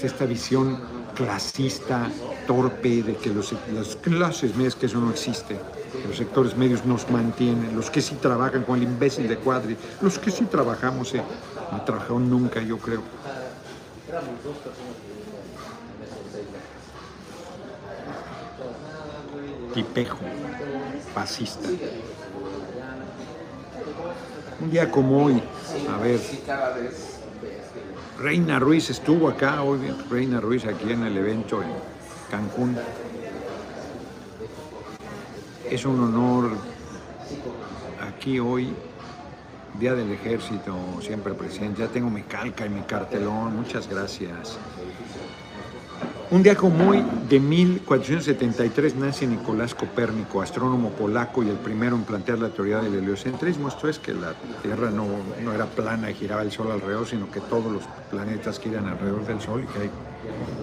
esta 0.02 0.24
visión 0.24 0.80
clasista, 1.14 2.08
torpe, 2.46 3.02
de 3.02 3.16
que 3.16 3.30
los, 3.30 3.54
las 3.72 3.96
clases 3.96 4.56
medias, 4.56 4.74
que 4.74 4.86
eso 4.86 4.98
no 4.98 5.10
existe 5.10 5.58
los 6.06 6.16
sectores 6.16 6.56
medios 6.56 6.84
nos 6.84 7.08
mantienen, 7.10 7.74
los 7.74 7.90
que 7.90 8.00
sí 8.00 8.14
trabajan 8.16 8.62
con 8.64 8.76
el 8.76 8.84
imbécil 8.84 9.28
de 9.28 9.36
Cuadri, 9.36 9.76
los 10.00 10.18
que 10.18 10.30
sí 10.30 10.44
trabajamos, 10.44 11.14
eh, 11.14 11.22
no 11.72 11.82
trabajado 11.82 12.18
nunca, 12.18 12.60
yo 12.62 12.78
creo. 12.78 13.02
Tipejo, 19.74 20.18
fascista. 21.14 21.68
Un 24.60 24.70
día 24.70 24.90
como 24.90 25.24
hoy, 25.24 25.42
a 25.88 25.98
ver, 25.98 26.20
Reina 28.20 28.58
Ruiz 28.58 28.90
estuvo 28.90 29.28
acá 29.28 29.62
hoy, 29.62 29.78
Reina 30.10 30.40
Ruiz 30.40 30.66
aquí 30.66 30.90
en 30.90 31.04
el 31.04 31.16
evento 31.16 31.62
en 31.62 31.68
Cancún 32.30 32.76
es 35.70 35.84
un 35.84 36.00
honor 36.00 36.50
aquí 38.00 38.40
hoy, 38.40 38.74
Día 39.78 39.94
del 39.94 40.10
Ejército, 40.10 40.74
siempre 41.00 41.34
presente. 41.34 41.82
Ya 41.82 41.88
tengo 41.88 42.10
mi 42.10 42.22
calca 42.22 42.66
y 42.66 42.70
mi 42.70 42.80
cartelón, 42.80 43.54
muchas 43.54 43.88
gracias. 43.88 44.58
Un 46.30 46.42
día 46.42 46.56
como 46.56 46.90
hoy, 46.90 47.02
de 47.30 47.40
1473, 47.40 48.96
nace 48.96 49.26
Nicolás 49.26 49.74
Copérnico, 49.74 50.42
astrónomo 50.42 50.90
polaco 50.90 51.42
y 51.42 51.48
el 51.48 51.56
primero 51.56 51.96
en 51.96 52.02
plantear 52.02 52.38
la 52.38 52.50
teoría 52.50 52.80
del 52.80 52.96
heliocentrismo. 52.96 53.68
Esto 53.68 53.88
es 53.88 53.98
que 53.98 54.12
la 54.12 54.34
Tierra 54.62 54.90
no, 54.90 55.06
no 55.42 55.54
era 55.54 55.64
plana 55.64 56.10
y 56.10 56.14
giraba 56.14 56.42
el 56.42 56.52
Sol 56.52 56.70
alrededor, 56.70 57.06
sino 57.06 57.30
que 57.30 57.40
todos 57.40 57.72
los 57.72 57.82
planetas 58.10 58.60
giran 58.60 58.86
alrededor 58.86 59.26
del 59.26 59.40
Sol 59.40 59.64
y 59.64 59.72
que 59.72 59.84
hay 59.84 59.90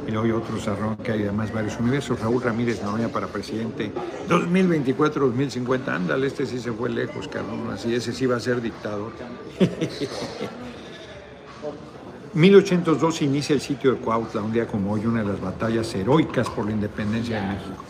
y 0.08 0.12
luego 0.12 0.25
hay 0.25 0.32
otros 0.34 0.69
que 1.04 1.12
hay 1.12 1.23
además 1.23 1.51
varios 1.51 1.80
universos. 1.80 2.19
Raúl 2.19 2.43
Ramírez 2.43 2.84
Noroña 2.84 3.08
para 3.08 3.25
presidente 3.25 3.91
2024-2050. 4.30 5.88
Ándale, 5.88 6.28
este 6.28 6.45
sí 6.45 6.60
se 6.60 6.71
fue 6.71 6.91
lejos, 6.91 7.28
cabrón. 7.28 7.71
Así 7.71 7.95
ese 7.95 8.13
sí 8.13 8.28
va 8.28 8.36
a 8.36 8.39
ser 8.39 8.62
dictador. 8.62 9.13
1802 12.36 13.21
inicia 13.21 13.54
el 13.54 13.62
sitio 13.62 13.93
de 13.93 13.98
Cuautla, 13.98 14.41
un 14.41 14.52
día 14.52 14.67
como 14.67 14.91
hoy, 14.91 15.06
una 15.06 15.24
de 15.24 15.30
las 15.30 15.39
batallas 15.39 15.95
heroicas 15.95 16.50
por 16.50 16.65
la 16.65 16.71
independencia 16.71 17.41
de 17.41 17.48
México. 17.48 17.84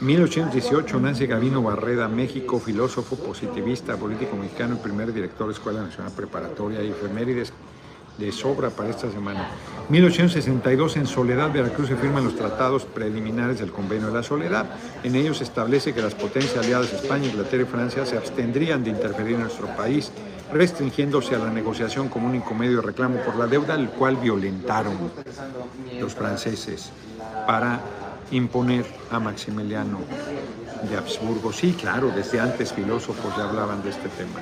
1818 0.00 1.00
nace 1.00 1.26
Gavino 1.26 1.60
Barreda, 1.60 2.06
México, 2.06 2.60
filósofo 2.60 3.16
positivista, 3.16 3.96
político 3.96 4.36
mexicano 4.36 4.76
y 4.76 4.78
primer 4.78 5.12
director 5.12 5.48
de 5.48 5.54
Escuela 5.54 5.82
Nacional 5.82 6.12
Preparatoria 6.12 6.84
y 6.84 6.90
efemérides 6.90 7.52
de 8.22 8.32
sobra 8.32 8.70
para 8.70 8.90
esta 8.90 9.10
semana. 9.10 9.48
1862 9.88 10.96
en 10.96 11.06
Soledad, 11.06 11.52
Veracruz, 11.52 11.88
se 11.88 11.96
firman 11.96 12.24
los 12.24 12.36
tratados 12.36 12.84
preliminares 12.84 13.58
del 13.58 13.72
Convenio 13.72 14.06
de 14.06 14.14
la 14.14 14.22
Soledad. 14.22 14.66
En 15.02 15.16
ellos 15.16 15.40
establece 15.40 15.92
que 15.92 16.00
las 16.00 16.14
potencias 16.14 16.64
aliadas 16.64 16.92
España, 16.92 17.26
Inglaterra 17.26 17.64
y 17.64 17.66
Francia 17.66 18.06
se 18.06 18.16
abstendrían 18.16 18.84
de 18.84 18.90
interferir 18.90 19.34
en 19.34 19.42
nuestro 19.42 19.66
país, 19.76 20.12
restringiéndose 20.52 21.34
a 21.34 21.38
la 21.38 21.50
negociación 21.50 22.08
como 22.08 22.28
único 22.28 22.54
medio 22.54 22.76
de 22.76 22.86
reclamo 22.86 23.16
por 23.18 23.36
la 23.36 23.46
deuda, 23.46 23.74
el 23.74 23.88
cual 23.90 24.16
violentaron 24.16 24.94
los 26.00 26.14
franceses 26.14 26.90
para 27.46 27.80
imponer 28.30 28.86
a 29.10 29.18
Maximiliano 29.18 29.98
de 30.88 30.96
Habsburgo. 30.96 31.52
Sí, 31.52 31.76
claro, 31.78 32.12
desde 32.14 32.40
antes 32.40 32.72
filósofos 32.72 33.36
ya 33.36 33.44
hablaban 33.44 33.82
de 33.82 33.90
este 33.90 34.08
tema. 34.08 34.40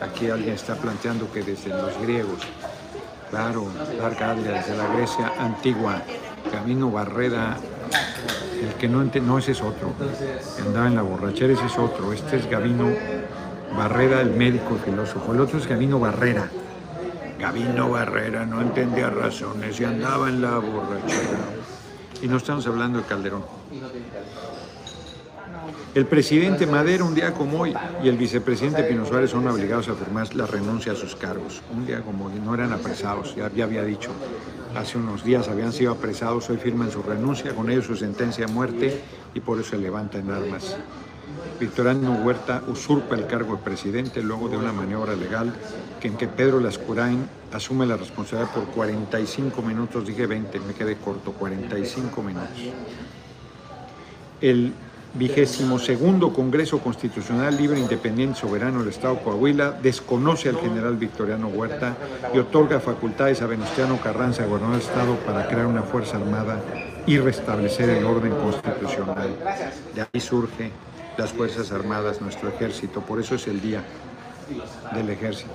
Aquí 0.00 0.28
alguien 0.28 0.54
está 0.54 0.74
planteando 0.74 1.30
que 1.32 1.42
desde 1.42 1.70
los 1.70 1.98
griegos 2.00 2.40
Claro, 3.30 3.66
Arcadia, 4.02 4.52
desde 4.52 4.76
la 4.76 4.86
Grecia 4.94 5.32
antigua, 5.38 6.02
Camino 6.52 6.90
Barrera, 6.90 7.56
el 8.62 8.74
que 8.74 8.88
no 8.88 9.02
entiende, 9.02 9.28
no, 9.28 9.38
ese 9.38 9.52
es 9.52 9.60
otro, 9.60 9.92
que 10.56 10.62
andaba 10.62 10.86
en 10.86 10.94
la 10.94 11.02
borrachera, 11.02 11.52
ese 11.52 11.66
es 11.66 11.76
otro, 11.76 12.12
este 12.12 12.36
es 12.36 12.48
Gavino 12.48 12.88
Barrera, 13.76 14.20
el 14.20 14.30
médico 14.30 14.76
filósofo, 14.84 15.32
el 15.32 15.40
otro 15.40 15.58
es 15.58 15.66
Gavino 15.66 15.98
Barrera. 15.98 16.48
Gavino 17.38 17.90
Barrera 17.90 18.46
no 18.46 18.62
entendía 18.62 19.10
razones 19.10 19.78
y 19.80 19.84
andaba 19.84 20.28
en 20.28 20.40
la 20.40 20.58
borrachera. 20.58 21.38
Y 22.22 22.28
no 22.28 22.38
estamos 22.38 22.66
hablando 22.66 23.00
de 23.00 23.04
Calderón. 23.04 23.44
El 25.94 26.06
presidente 26.06 26.66
Madero 26.66 27.06
un 27.06 27.14
día 27.14 27.32
como 27.32 27.60
hoy 27.60 27.74
y 28.02 28.08
el 28.08 28.16
vicepresidente 28.16 28.82
Pino 28.84 29.06
Suárez 29.06 29.30
son 29.30 29.46
obligados 29.48 29.88
a 29.88 29.94
firmar 29.94 30.34
la 30.34 30.46
renuncia 30.46 30.92
a 30.92 30.94
sus 30.94 31.16
cargos. 31.16 31.62
Un 31.74 31.86
día 31.86 32.02
como 32.02 32.26
hoy, 32.26 32.34
no 32.44 32.54
eran 32.54 32.72
apresados, 32.72 33.34
ya, 33.34 33.46
había 33.46 33.82
dicho. 33.82 34.10
Hace 34.76 34.98
unos 34.98 35.24
días 35.24 35.48
habían 35.48 35.72
sido 35.72 35.92
apresados, 35.92 36.50
hoy 36.50 36.58
firman 36.58 36.90
su 36.90 37.02
renuncia, 37.02 37.54
con 37.54 37.70
ellos 37.70 37.86
su 37.86 37.96
sentencia 37.96 38.44
a 38.44 38.48
muerte 38.48 39.00
y 39.34 39.40
por 39.40 39.58
eso 39.58 39.70
se 39.70 39.78
levantan 39.78 40.30
armas. 40.30 40.76
Victoriano 41.58 42.12
Huerta 42.22 42.62
usurpa 42.68 43.14
el 43.14 43.26
cargo 43.26 43.56
de 43.56 43.62
presidente 43.62 44.22
luego 44.22 44.48
de 44.48 44.58
una 44.58 44.72
maniobra 44.72 45.16
legal 45.16 45.54
que 45.98 46.08
en 46.08 46.16
que 46.16 46.28
Pedro 46.28 46.60
Lascurain 46.60 47.26
asume 47.52 47.86
la 47.86 47.96
responsabilidad 47.96 48.52
por 48.52 48.64
45 48.66 49.62
minutos, 49.62 50.06
dije 50.06 50.26
20, 50.26 50.60
me 50.60 50.74
quedé 50.74 50.96
corto, 50.96 51.32
45 51.32 52.22
minutos. 52.22 52.58
El 54.42 54.74
vigésimo 55.16 55.78
segundo 55.78 56.32
Congreso 56.32 56.78
Constitucional 56.78 57.56
Libre, 57.56 57.80
Independiente, 57.80 58.40
Soberano 58.40 58.80
del 58.80 58.88
Estado 58.88 59.18
Coahuila 59.18 59.72
desconoce 59.72 60.48
al 60.48 60.56
general 60.56 60.96
Victoriano 60.96 61.48
Huerta 61.48 61.96
y 62.34 62.38
otorga 62.38 62.80
facultades 62.80 63.42
a 63.42 63.46
Venustiano 63.46 63.98
Carranza, 64.00 64.44
gobernador 64.44 64.78
del 64.78 64.88
Estado, 64.88 65.16
para 65.26 65.46
crear 65.48 65.66
una 65.66 65.82
Fuerza 65.82 66.16
Armada 66.16 66.60
y 67.06 67.18
restablecer 67.18 67.88
el 67.88 68.04
orden 68.04 68.32
constitucional. 68.32 69.30
De 69.94 70.02
ahí 70.02 70.20
surge 70.20 70.70
las 71.16 71.32
Fuerzas 71.32 71.72
Armadas, 71.72 72.20
nuestro 72.20 72.48
ejército, 72.48 73.00
por 73.00 73.20
eso 73.20 73.34
es 73.36 73.46
el 73.46 73.60
Día 73.60 73.82
del 74.94 75.10
Ejército. 75.10 75.52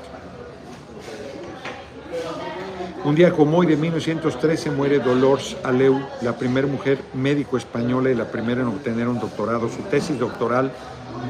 Un 3.04 3.16
día 3.16 3.32
como 3.32 3.58
hoy 3.58 3.66
de 3.66 3.78
1913 3.78 4.70
muere 4.70 5.00
Dolores 5.00 5.58
Aleu, 5.64 6.00
la 6.22 6.38
primera 6.38 6.68
mujer 6.68 7.00
médico 7.16 7.58
española 7.58 8.12
y 8.12 8.16
la 8.16 8.26
primera 8.26 8.62
en 8.62 8.68
obtener 8.68 9.08
un 9.08 9.20
doctorado. 9.20 9.70
Su 9.70 9.82
tesis 9.90 10.20
doctoral 10.20 10.72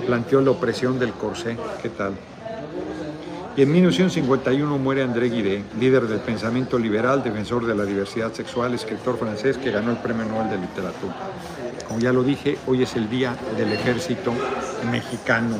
planteó 0.05 0.41
la 0.41 0.51
opresión 0.51 0.99
del 0.99 1.13
corsé. 1.13 1.55
¿Qué 1.81 1.87
tal? 1.87 2.13
Y 3.55 3.61
en 3.61 3.71
1951 3.71 4.77
muere 4.79 5.01
André 5.01 5.29
Guidé, 5.29 5.63
líder 5.79 6.07
del 6.07 6.19
pensamiento 6.19 6.77
liberal, 6.77 7.23
defensor 7.23 7.65
de 7.65 7.73
la 7.73 7.85
diversidad 7.85 8.33
sexual, 8.33 8.73
escritor 8.73 9.17
francés 9.17 9.57
que 9.57 9.71
ganó 9.71 9.91
el 9.91 9.97
Premio 9.97 10.25
Nobel 10.25 10.49
de 10.49 10.57
Literatura. 10.57 11.15
Como 11.87 11.99
ya 12.01 12.11
lo 12.11 12.23
dije, 12.23 12.57
hoy 12.67 12.83
es 12.83 12.97
el 12.97 13.09
Día 13.09 13.33
del 13.57 13.71
Ejército 13.71 14.33
Mexicano 14.91 15.55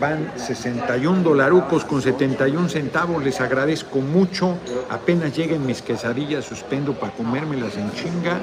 van 0.00 0.32
61 0.36 1.22
dolarucos 1.22 1.84
con 1.84 2.00
71 2.00 2.68
centavos, 2.70 3.22
les 3.22 3.40
agradezco 3.40 4.00
mucho, 4.00 4.56
apenas 4.88 5.36
lleguen 5.36 5.66
mis 5.66 5.82
quesadillas, 5.82 6.46
suspendo 6.46 6.94
para 6.94 7.12
comérmelas 7.12 7.76
en 7.76 7.92
chinga 7.92 8.38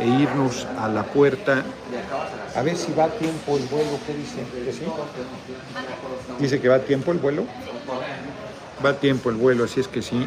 e 0.00 0.06
irnos 0.06 0.66
a 0.78 0.88
la 0.88 1.04
puerta. 1.04 1.62
A 2.54 2.62
ver 2.62 2.76
si 2.76 2.92
va 2.92 3.04
a 3.04 3.08
tiempo 3.08 3.56
el 3.56 3.64
vuelo, 3.66 3.98
¿qué 4.04 4.14
dice? 4.14 4.44
Dice 6.40 6.60
que 6.60 6.68
va 6.68 6.76
a 6.76 6.80
tiempo 6.80 7.12
el 7.12 7.18
vuelo. 7.18 7.44
Va 8.84 8.90
a 8.90 8.94
tiempo 8.94 9.30
el 9.30 9.36
vuelo, 9.36 9.64
así 9.64 9.80
es 9.80 9.88
que 9.88 10.02
sí. 10.02 10.26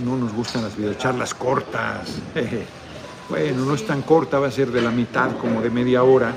No 0.00 0.16
nos 0.16 0.32
gustan 0.34 0.62
las 0.62 0.76
videocharlas 0.76 1.34
cortas. 1.34 2.08
Bueno, 3.26 3.64
no 3.64 3.74
es 3.74 3.86
tan 3.86 4.02
corta, 4.02 4.38
va 4.38 4.48
a 4.48 4.50
ser 4.50 4.70
de 4.70 4.82
la 4.82 4.90
mitad, 4.90 5.30
como 5.38 5.62
de 5.62 5.70
media 5.70 6.02
hora. 6.02 6.34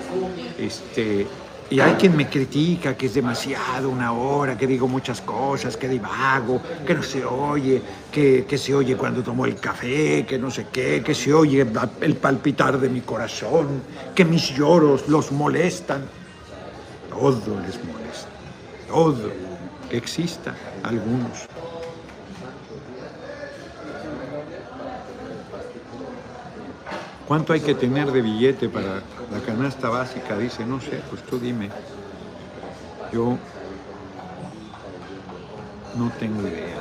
Este, 0.57 1.27
y 1.69 1.79
hay 1.81 1.93
quien 1.93 2.15
me 2.15 2.29
critica 2.29 2.95
que 2.95 3.07
es 3.07 3.13
demasiado 3.13 3.89
una 3.89 4.13
hora, 4.13 4.57
que 4.57 4.65
digo 4.65 4.87
muchas 4.87 5.19
cosas, 5.19 5.75
que 5.75 5.89
divago, 5.89 6.61
que 6.85 6.93
no 6.93 7.03
se 7.03 7.25
oye, 7.25 7.81
que, 8.11 8.45
que, 8.45 8.57
se 8.57 8.73
oye 8.73 8.95
cuando 8.95 9.21
tomo 9.21 9.45
el 9.45 9.55
café, 9.55 10.25
que 10.25 10.37
no 10.37 10.49
sé 10.49 10.67
qué, 10.71 11.03
que 11.03 11.13
se 11.13 11.33
oye 11.33 11.65
el 12.01 12.15
palpitar 12.15 12.79
de 12.79 12.89
mi 12.89 13.01
corazón, 13.01 13.81
que 14.15 14.23
mis 14.23 14.55
lloros 14.55 15.09
los 15.09 15.31
molestan. 15.31 16.05
Todo 17.09 17.59
les 17.59 17.83
molesta, 17.83 18.29
todo, 18.87 19.31
que 19.89 19.97
exista 19.97 20.55
algunos. 20.83 21.47
¿Cuánto 27.27 27.51
hay 27.51 27.59
que 27.59 27.75
tener 27.75 28.09
de 28.09 28.21
billete 28.21 28.69
para 28.69 29.01
la 29.31 29.39
canasta 29.39 29.89
básica? 29.89 30.37
Dice, 30.37 30.65
no 30.65 30.79
sé, 30.79 31.01
pues 31.09 31.23
tú 31.23 31.39
dime. 31.39 31.69
Yo 33.11 33.37
no 35.97 36.11
tengo 36.19 36.41
idea. 36.47 36.77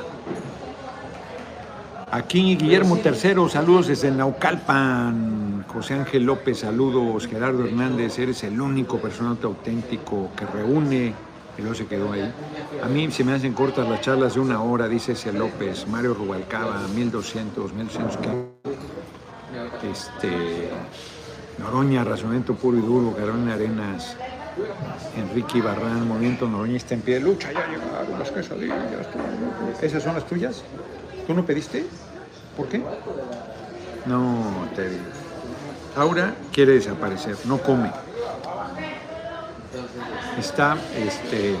Aquí 2.09 2.55
Guillermo 2.55 2.97
III, 3.03 3.49
saludos 3.49 3.87
desde 3.87 4.11
Naucalpan. 4.11 5.65
José 5.67 5.95
Ángel 5.95 6.23
López, 6.23 6.59
saludos. 6.59 7.27
Gerardo 7.27 7.65
Hernández, 7.65 8.17
eres 8.19 8.43
el 8.43 8.61
único 8.61 8.97
personaje 8.97 9.45
auténtico 9.45 10.29
que 10.35 10.45
reúne. 10.45 11.13
Y 11.57 11.61
luego 11.61 11.75
se 11.75 11.85
quedó 11.85 12.13
ahí. 12.13 12.31
A 12.83 12.87
mí 12.87 13.11
se 13.11 13.23
me 13.23 13.33
hacen 13.33 13.53
cortas 13.53 13.89
las 13.89 14.01
charlas 14.01 14.35
de 14.35 14.39
una 14.39 14.61
hora, 14.61 14.87
dice 14.87 15.13
ese 15.13 15.33
López. 15.33 15.87
Mario 15.87 16.13
Rubalcaba, 16.13 16.87
1200, 16.95 17.73
1200, 17.73 18.17
¿qué? 18.17 18.57
este, 19.91 20.69
Noroña, 21.57 22.03
Razonamiento 22.03 22.55
Puro 22.55 22.77
y 22.77 22.81
Duro, 22.81 23.15
Carolina 23.15 23.55
Arenas, 23.55 24.15
Enrique 25.15 25.57
Ibarrán, 25.57 26.07
Movimiento 26.07 26.47
Noroña 26.47 26.77
está 26.77 26.93
en 26.93 27.01
pie 27.01 27.15
de 27.15 27.21
lucha, 27.21 27.51
ya 27.51 27.67
llegaron 27.67 28.19
las 28.19 28.31
quesadillas. 28.31 28.77
¿Esas 29.81 30.03
son 30.03 30.15
las 30.15 30.25
tuyas? 30.25 30.63
¿Tú 31.25 31.33
no 31.33 31.45
pediste? 31.45 31.85
¿Por 32.55 32.67
qué? 32.67 32.81
No, 34.05 34.67
te 34.75 34.89
digo. 34.89 35.03
Aura 35.95 36.35
quiere 36.53 36.73
desaparecer, 36.73 37.35
no 37.45 37.57
come. 37.57 37.91
Está 40.37 40.77
este, 40.95 41.55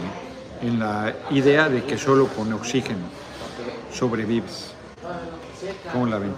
en 0.61 0.79
la 0.79 1.13
idea 1.31 1.69
de 1.69 1.83
que 1.83 1.97
solo 1.97 2.27
con 2.27 2.53
oxígeno 2.53 3.05
sobrevives. 3.91 4.73
¿Cómo 5.91 6.05
la 6.05 6.19
ven? 6.19 6.33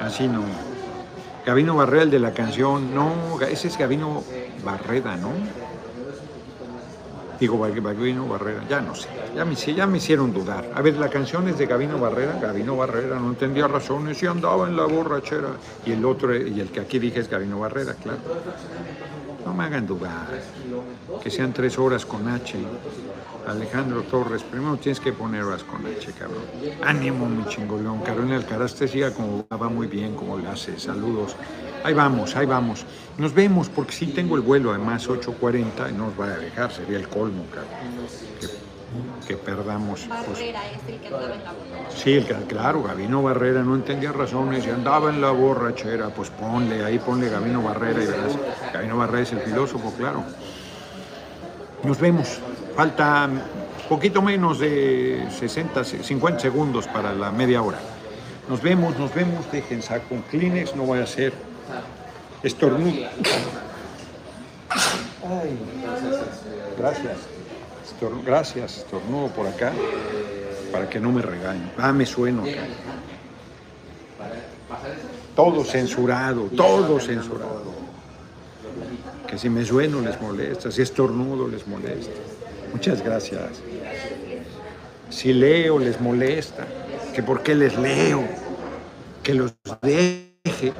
Así 0.00 0.26
no. 0.26 0.75
Gabino 1.46 1.76
Barrera, 1.76 2.02
el 2.02 2.10
de 2.10 2.18
la 2.18 2.34
canción, 2.34 2.92
no, 2.92 3.40
ese 3.40 3.68
es 3.68 3.78
Gabino 3.78 4.24
Barreda, 4.64 5.16
¿no? 5.16 5.30
Digo, 7.38 7.60
Gabino 7.60 8.26
Barrera, 8.26 8.64
ya 8.68 8.80
no 8.80 8.96
sé, 8.96 9.08
ya 9.32 9.44
me, 9.44 9.54
ya 9.54 9.86
me 9.86 9.98
hicieron 9.98 10.32
dudar. 10.32 10.68
A 10.74 10.82
ver, 10.82 10.96
la 10.96 11.08
canción 11.08 11.46
es 11.46 11.56
de 11.56 11.66
Gabino 11.66 12.00
Barrera, 12.00 12.36
Gabino 12.42 12.76
Barrera 12.76 13.20
no 13.20 13.28
entendía 13.28 13.68
razones 13.68 14.20
y 14.24 14.26
andaba 14.26 14.66
en 14.66 14.76
la 14.76 14.86
borrachera. 14.86 15.50
Y 15.84 15.92
el 15.92 16.04
otro, 16.04 16.34
y 16.34 16.58
el 16.58 16.70
que 16.70 16.80
aquí 16.80 16.98
dije 16.98 17.20
es 17.20 17.30
Gabino 17.30 17.60
Barrera, 17.60 17.94
claro. 17.94 18.18
No 19.44 19.54
me 19.54 19.62
hagan 19.62 19.86
dudar, 19.86 20.26
que 21.22 21.30
sean 21.30 21.52
tres 21.52 21.78
horas 21.78 22.04
con 22.04 22.26
H. 22.26 22.58
Alejandro 23.46 24.02
Torres, 24.02 24.42
primero 24.42 24.76
tienes 24.76 24.98
que 24.98 25.12
poner 25.12 25.44
con 25.44 25.86
H, 25.86 26.12
cabrón. 26.18 26.42
Ánimo, 26.82 27.28
mi 27.28 27.44
chingolón. 27.46 28.00
Carolina 28.00 28.36
Alcaraz 28.36 28.74
te 28.74 28.88
siga 28.88 29.12
como 29.12 29.46
va 29.48 29.68
muy 29.68 29.86
bien, 29.86 30.14
como 30.14 30.36
lo 30.36 30.50
hace. 30.50 30.78
Saludos. 30.78 31.36
Ahí 31.84 31.94
vamos, 31.94 32.34
ahí 32.34 32.46
vamos. 32.46 32.84
Nos 33.18 33.32
vemos, 33.32 33.68
porque 33.68 33.92
sí 33.92 34.06
tengo 34.06 34.34
el 34.34 34.42
vuelo, 34.42 34.70
además 34.70 35.08
8.40, 35.08 35.90
y 35.90 35.92
no 35.92 36.06
nos 36.06 36.20
va 36.20 36.26
a 36.26 36.38
dejar, 36.38 36.72
sería 36.72 36.98
el 36.98 37.08
colmo, 37.08 37.44
cabrón. 37.52 37.70
Que, 39.26 39.36
perdamos. 39.36 40.06
Pues. 40.08 40.08
Barrera 40.08 40.60
es 40.70 40.88
el 40.88 41.00
que 41.00 41.06
andaba 41.06 41.34
en 41.34 41.44
la 41.44 41.52
borrachera. 41.52 41.90
Sí, 41.90 42.12
el, 42.14 42.26
claro, 42.46 42.82
Gabino 42.82 43.22
Barrera 43.22 43.62
no 43.62 43.74
entendía 43.74 44.12
razones 44.12 44.66
y 44.66 44.70
andaba 44.70 45.10
en 45.10 45.20
la 45.20 45.30
borrachera. 45.30 46.08
Pues 46.08 46.30
ponle, 46.30 46.84
ahí 46.84 46.98
ponle 46.98 47.28
Gabino 47.28 47.62
Barrera 47.62 48.02
y 48.02 48.06
verás. 48.06 48.38
Gabino 48.72 48.96
Barrera 48.96 49.22
es 49.22 49.32
el 49.32 49.40
filósofo, 49.40 49.92
claro. 49.96 50.24
Nos 51.84 52.00
vemos. 52.00 52.40
Falta 52.76 53.30
poquito 53.88 54.20
menos 54.20 54.58
de 54.58 55.26
60, 55.30 55.82
50 55.82 56.40
segundos 56.40 56.86
para 56.86 57.14
la 57.14 57.32
media 57.32 57.62
hora. 57.62 57.78
Nos 58.50 58.60
vemos, 58.60 58.98
nos 58.98 59.14
vemos. 59.14 59.50
Dejen 59.50 59.80
saco 59.80 60.14
un 60.14 60.20
Kleenex, 60.20 60.76
no 60.76 60.82
voy 60.82 60.98
a 60.98 61.04
hacer 61.04 61.32
estornudo. 62.42 63.08
Ay, 65.24 65.58
gracias. 66.78 67.16
Estor, 67.82 68.22
gracias, 68.22 68.76
estornudo 68.76 69.28
por 69.28 69.46
acá 69.46 69.72
para 70.70 70.90
que 70.90 71.00
no 71.00 71.10
me 71.12 71.22
regañen. 71.22 71.72
Ah, 71.78 71.94
me 71.94 72.04
sueno 72.04 72.42
acá. 72.42 72.66
Todo 75.34 75.64
censurado, 75.64 76.42
todo 76.54 77.00
censurado. 77.00 77.74
Que 79.26 79.38
si 79.38 79.48
me 79.48 79.64
sueno 79.64 80.02
les 80.02 80.20
molesta, 80.20 80.70
si 80.70 80.82
estornudo 80.82 81.48
les 81.48 81.66
molesta. 81.66 82.35
Muchas 82.72 83.02
gracias. 83.02 83.62
Si 85.10 85.32
leo 85.32 85.78
les 85.78 86.00
molesta, 86.00 86.66
que 87.14 87.22
por 87.22 87.42
qué 87.42 87.54
les 87.54 87.76
leo, 87.78 88.24
que 89.22 89.34
los 89.34 89.54
deje. 89.82 90.72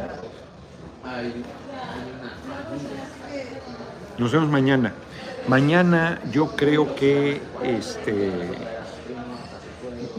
Nos 4.19 4.33
vemos 4.33 4.49
mañana. 4.49 4.93
Mañana 5.49 6.21
yo 6.33 6.57
creo 6.57 6.95
que 6.97 7.41
este 7.63 8.33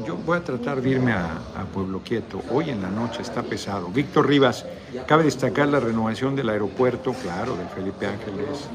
yo 0.06 0.16
voy 0.16 0.38
a 0.38 0.44
tratar 0.44 0.82
de 0.82 0.90
irme 0.90 1.12
a, 1.12 1.34
a 1.56 1.66
Pueblo 1.74 2.02
Quieto. 2.04 2.42
Hoy 2.50 2.70
en 2.70 2.82
la 2.82 2.90
noche 2.90 3.22
está 3.22 3.44
pesado. 3.44 3.88
Víctor 3.90 4.28
Rivas, 4.28 4.66
cabe 5.06 5.24
destacar 5.24 5.68
la 5.68 5.82
renovación 5.82 6.36
del 6.36 6.50
aeropuerto, 6.50 7.14
claro, 7.22 7.58
del 7.58 7.68
Felipe 7.68 8.06
Ángeles. 8.06 8.70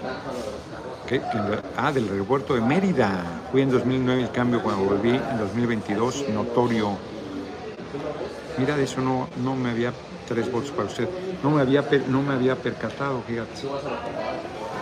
Ah, 1.77 1.93
del 1.93 2.09
aeropuerto 2.09 2.55
de 2.55 2.61
Mérida. 2.61 3.25
Fui 3.51 3.61
en 3.61 3.71
2009 3.71 4.23
el 4.23 4.31
cambio 4.31 4.63
cuando 4.63 4.85
volví, 4.85 5.11
en 5.11 5.39
2022 5.39 6.29
notorio. 6.31 6.97
Mira, 8.57 8.77
de 8.77 8.85
eso 8.85 9.01
no, 9.01 9.29
no 9.43 9.55
me 9.55 9.71
había, 9.71 9.93
tres 10.27 10.51
votos 10.51 10.71
para 10.71 10.89
usted, 10.89 11.09
no 11.43 11.51
me 11.51 11.61
había, 11.61 11.85
no 12.09 12.23
me 12.23 12.35
había 12.35 12.55
percatado, 12.57 13.23
fíjate. 13.27 13.51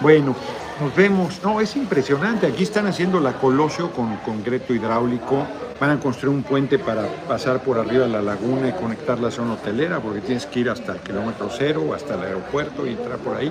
Bueno, 0.01 0.37
nos 0.81 0.95
vemos. 0.95 1.41
No, 1.43 1.61
es 1.61 1.77
impresionante. 1.77 2.47
Aquí 2.47 2.63
están 2.63 2.87
haciendo 2.87 3.21
la 3.21 3.35
Colosio 3.35 3.91
con 3.91 4.17
concreto 4.19 4.73
hidráulico. 4.73 5.47
Van 5.81 5.91
a 5.91 6.01
construir 6.01 6.37
un 6.37 6.43
puente 6.43 6.79
para 6.79 7.07
pasar 7.27 7.63
por 7.63 7.79
arriba 7.79 8.05
de 8.05 8.13
la 8.13 8.23
laguna 8.23 8.69
y 8.69 8.73
conectar 8.73 9.19
la 9.19 9.31
zona 9.31 9.55
hotelera, 9.55 9.99
porque 10.01 10.21
tienes 10.21 10.47
que 10.47 10.61
ir 10.61 10.71
hasta 10.71 10.93
el 10.93 11.01
kilómetro 11.01 11.49
cero, 11.51 11.93
hasta 11.95 12.15
el 12.15 12.23
aeropuerto 12.23 12.87
y 12.87 12.91
entrar 12.91 13.19
por 13.19 13.37
ahí. 13.37 13.51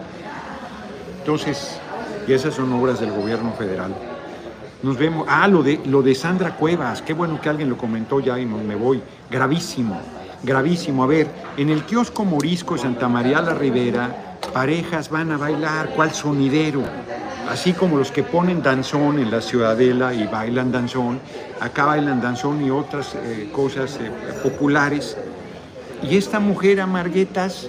Entonces, 1.19 1.79
y 2.29 2.33
esas 2.33 2.53
son 2.53 2.71
obras 2.73 2.99
del 2.99 3.11
gobierno 3.11 3.53
federal. 3.53 3.91
Nos 4.83 4.97
vemos. 4.99 5.25
Ah, 5.27 5.47
lo 5.47 5.63
de, 5.63 5.81
lo 5.85 6.03
de 6.03 6.13
Sandra 6.13 6.55
Cuevas. 6.55 7.01
Qué 7.01 7.13
bueno 7.13 7.41
que 7.41 7.49
alguien 7.49 7.69
lo 7.69 7.75
comentó 7.77 8.19
ya 8.19 8.37
y 8.37 8.45
me 8.45 8.75
voy. 8.75 9.01
Gravísimo, 9.31 9.99
gravísimo. 10.43 11.03
A 11.03 11.07
ver, 11.07 11.27
en 11.57 11.69
el 11.69 11.83
kiosco 11.85 12.23
Morisco 12.25 12.75
de 12.75 12.81
Santa 12.81 13.09
María 13.09 13.41
la 13.41 13.55
Ribera, 13.55 14.37
parejas 14.53 15.09
van 15.09 15.31
a 15.31 15.37
bailar. 15.37 15.89
¿Cuál 15.95 16.13
sonidero? 16.13 16.83
Así 17.49 17.73
como 17.73 17.97
los 17.97 18.11
que 18.11 18.21
ponen 18.21 18.61
danzón 18.61 19.17
en 19.17 19.31
la 19.31 19.41
ciudadela 19.41 20.13
y 20.13 20.27
bailan 20.27 20.71
danzón. 20.71 21.19
Acá 21.59 21.85
bailan 21.85 22.21
danzón 22.21 22.63
y 22.63 22.69
otras 22.69 23.15
eh, 23.15 23.49
cosas 23.51 23.97
eh, 23.99 24.11
populares. 24.43 25.17
Y 26.03 26.15
esta 26.15 26.39
mujer, 26.39 26.79
Amarguetas, 26.79 27.67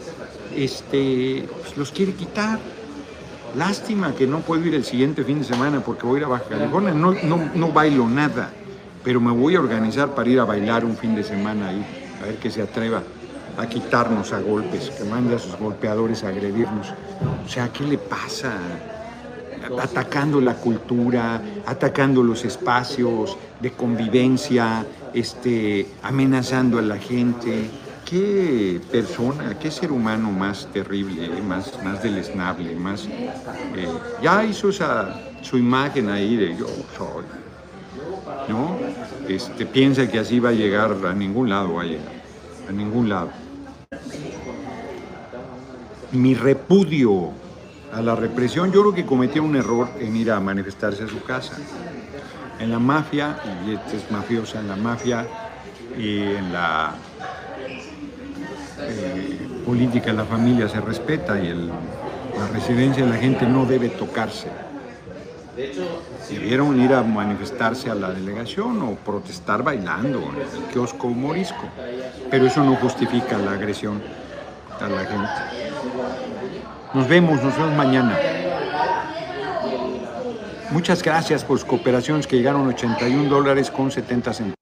este, 0.55 1.49
pues 1.62 1.79
los 1.79 1.90
quiere 1.90 2.12
quitar. 2.12 2.59
Lástima 3.57 4.15
que 4.15 4.27
no 4.27 4.41
puedo 4.41 4.65
ir 4.65 4.75
el 4.75 4.85
siguiente 4.85 5.25
fin 5.25 5.41
de 5.41 5.45
semana 5.45 5.81
porque 5.81 6.07
voy 6.07 6.17
a 6.17 6.19
ir 6.19 6.25
a 6.25 6.29
Baja 6.29 6.45
California. 6.49 6.93
No, 6.93 7.13
no, 7.13 7.51
no 7.55 7.73
bailo 7.73 8.09
nada, 8.09 8.51
pero 9.03 9.21
me 9.21 9.33
voy 9.33 9.57
a 9.57 9.61
organizar 9.61 10.15
para 10.15 10.29
ir 10.29 10.39
a 10.39 10.45
bailar 10.45 10.85
un 10.85 10.97
fin 10.97 11.15
de 11.15 11.25
semana 11.25 11.69
ahí. 11.69 11.85
A 12.23 12.27
ver 12.27 12.37
que 12.37 12.51
se 12.51 12.63
atreva 12.63 13.03
a 13.57 13.67
quitarnos 13.67 14.33
a 14.33 14.41
golpes, 14.41 14.91
que 14.91 15.05
mande 15.05 15.35
a 15.35 15.39
sus 15.39 15.57
golpeadores 15.57 16.23
a 16.25 16.29
agredirnos. 16.29 16.93
O 17.45 17.49
sea, 17.49 17.73
¿qué 17.73 17.85
le 17.85 17.99
pasa? 17.99 18.53
Atacando 19.83 20.41
la 20.41 20.55
cultura, 20.55 21.41
atacando 21.67 22.23
los 22.23 22.45
espacios 22.45 23.37
de 23.61 23.73
convivencia, 23.73 24.87
este, 25.13 25.87
amenazando 26.03 26.79
a 26.79 26.83
la 26.83 26.99
gente. 26.99 27.69
Qué 28.11 28.81
persona, 28.90 29.57
qué 29.57 29.70
ser 29.70 29.92
humano 29.92 30.33
más 30.33 30.66
terrible, 30.73 31.27
eh, 31.27 31.42
más, 31.42 31.81
más 31.85 32.03
deleznable, 32.03 32.75
más... 32.75 33.07
eh, 33.07 33.87
ya 34.20 34.44
hizo 34.44 34.70
esa, 34.70 35.16
su 35.42 35.57
imagen 35.57 36.11
ahí 36.11 36.35
de 36.35 36.57
yo 36.57 36.66
soy, 36.99 37.23
¿no? 38.49 38.77
Este, 39.29 39.64
piensa 39.64 40.11
que 40.11 40.18
así 40.18 40.40
va 40.40 40.49
a 40.49 40.53
llegar, 40.53 40.96
a 41.07 41.14
ningún 41.14 41.51
lado 41.51 41.75
va 41.75 41.83
a 41.83 41.85
llegar, 41.85 42.12
a 42.68 42.73
ningún 42.73 43.09
lado. 43.09 43.31
Mi 46.11 46.35
repudio 46.35 47.31
a 47.92 48.03
la 48.03 48.16
represión, 48.16 48.73
yo 48.73 48.81
creo 48.81 48.92
que 48.92 49.07
cometió 49.07 49.44
un 49.44 49.55
error 49.55 49.88
en 50.01 50.16
ir 50.16 50.33
a 50.33 50.40
manifestarse 50.40 51.05
a 51.05 51.09
su 51.09 51.23
casa. 51.23 51.55
En 52.59 52.73
la 52.73 52.81
mafia, 52.81 53.38
y 53.64 53.75
esta 53.75 53.96
es 53.96 54.11
mafiosa, 54.11 54.59
en 54.59 54.66
la 54.66 54.75
mafia 54.75 55.29
y 55.96 56.18
en 56.18 56.53
la 56.53 56.96
eh, 58.90 59.38
política, 59.64 60.12
la 60.12 60.24
familia 60.24 60.68
se 60.68 60.81
respeta 60.81 61.38
y 61.40 61.53
la 61.53 62.46
residencia 62.53 63.05
de 63.05 63.11
la 63.11 63.16
gente 63.16 63.46
no 63.46 63.66
debe 63.66 63.88
tocarse. 63.88 64.48
Debieron 66.29 66.81
ir 66.81 66.92
a 66.94 67.03
manifestarse 67.03 67.90
a 67.90 67.94
la 67.94 68.11
delegación 68.11 68.81
o 68.83 68.94
protestar 68.94 69.62
bailando 69.62 70.18
en 70.18 70.40
el 70.40 70.72
kiosco 70.72 71.09
morisco, 71.09 71.64
pero 72.31 72.46
eso 72.46 72.62
no 72.64 72.76
justifica 72.76 73.37
la 73.38 73.53
agresión 73.53 74.00
a 74.81 74.88
la 74.88 75.00
gente. 75.00 75.70
Nos 76.94 77.09
vemos, 77.09 77.42
nos 77.42 77.57
vemos 77.57 77.76
mañana. 77.76 78.18
Muchas 80.70 81.03
gracias 81.03 81.44
por 81.44 81.59
sus 81.59 81.68
cooperaciones 81.68 82.26
que 82.26 82.37
llegaron 82.37 82.66
a 82.66 82.68
81 82.68 83.29
dólares 83.29 83.70
con 83.70 83.90
70 83.90 84.33
centavos. 84.33 84.60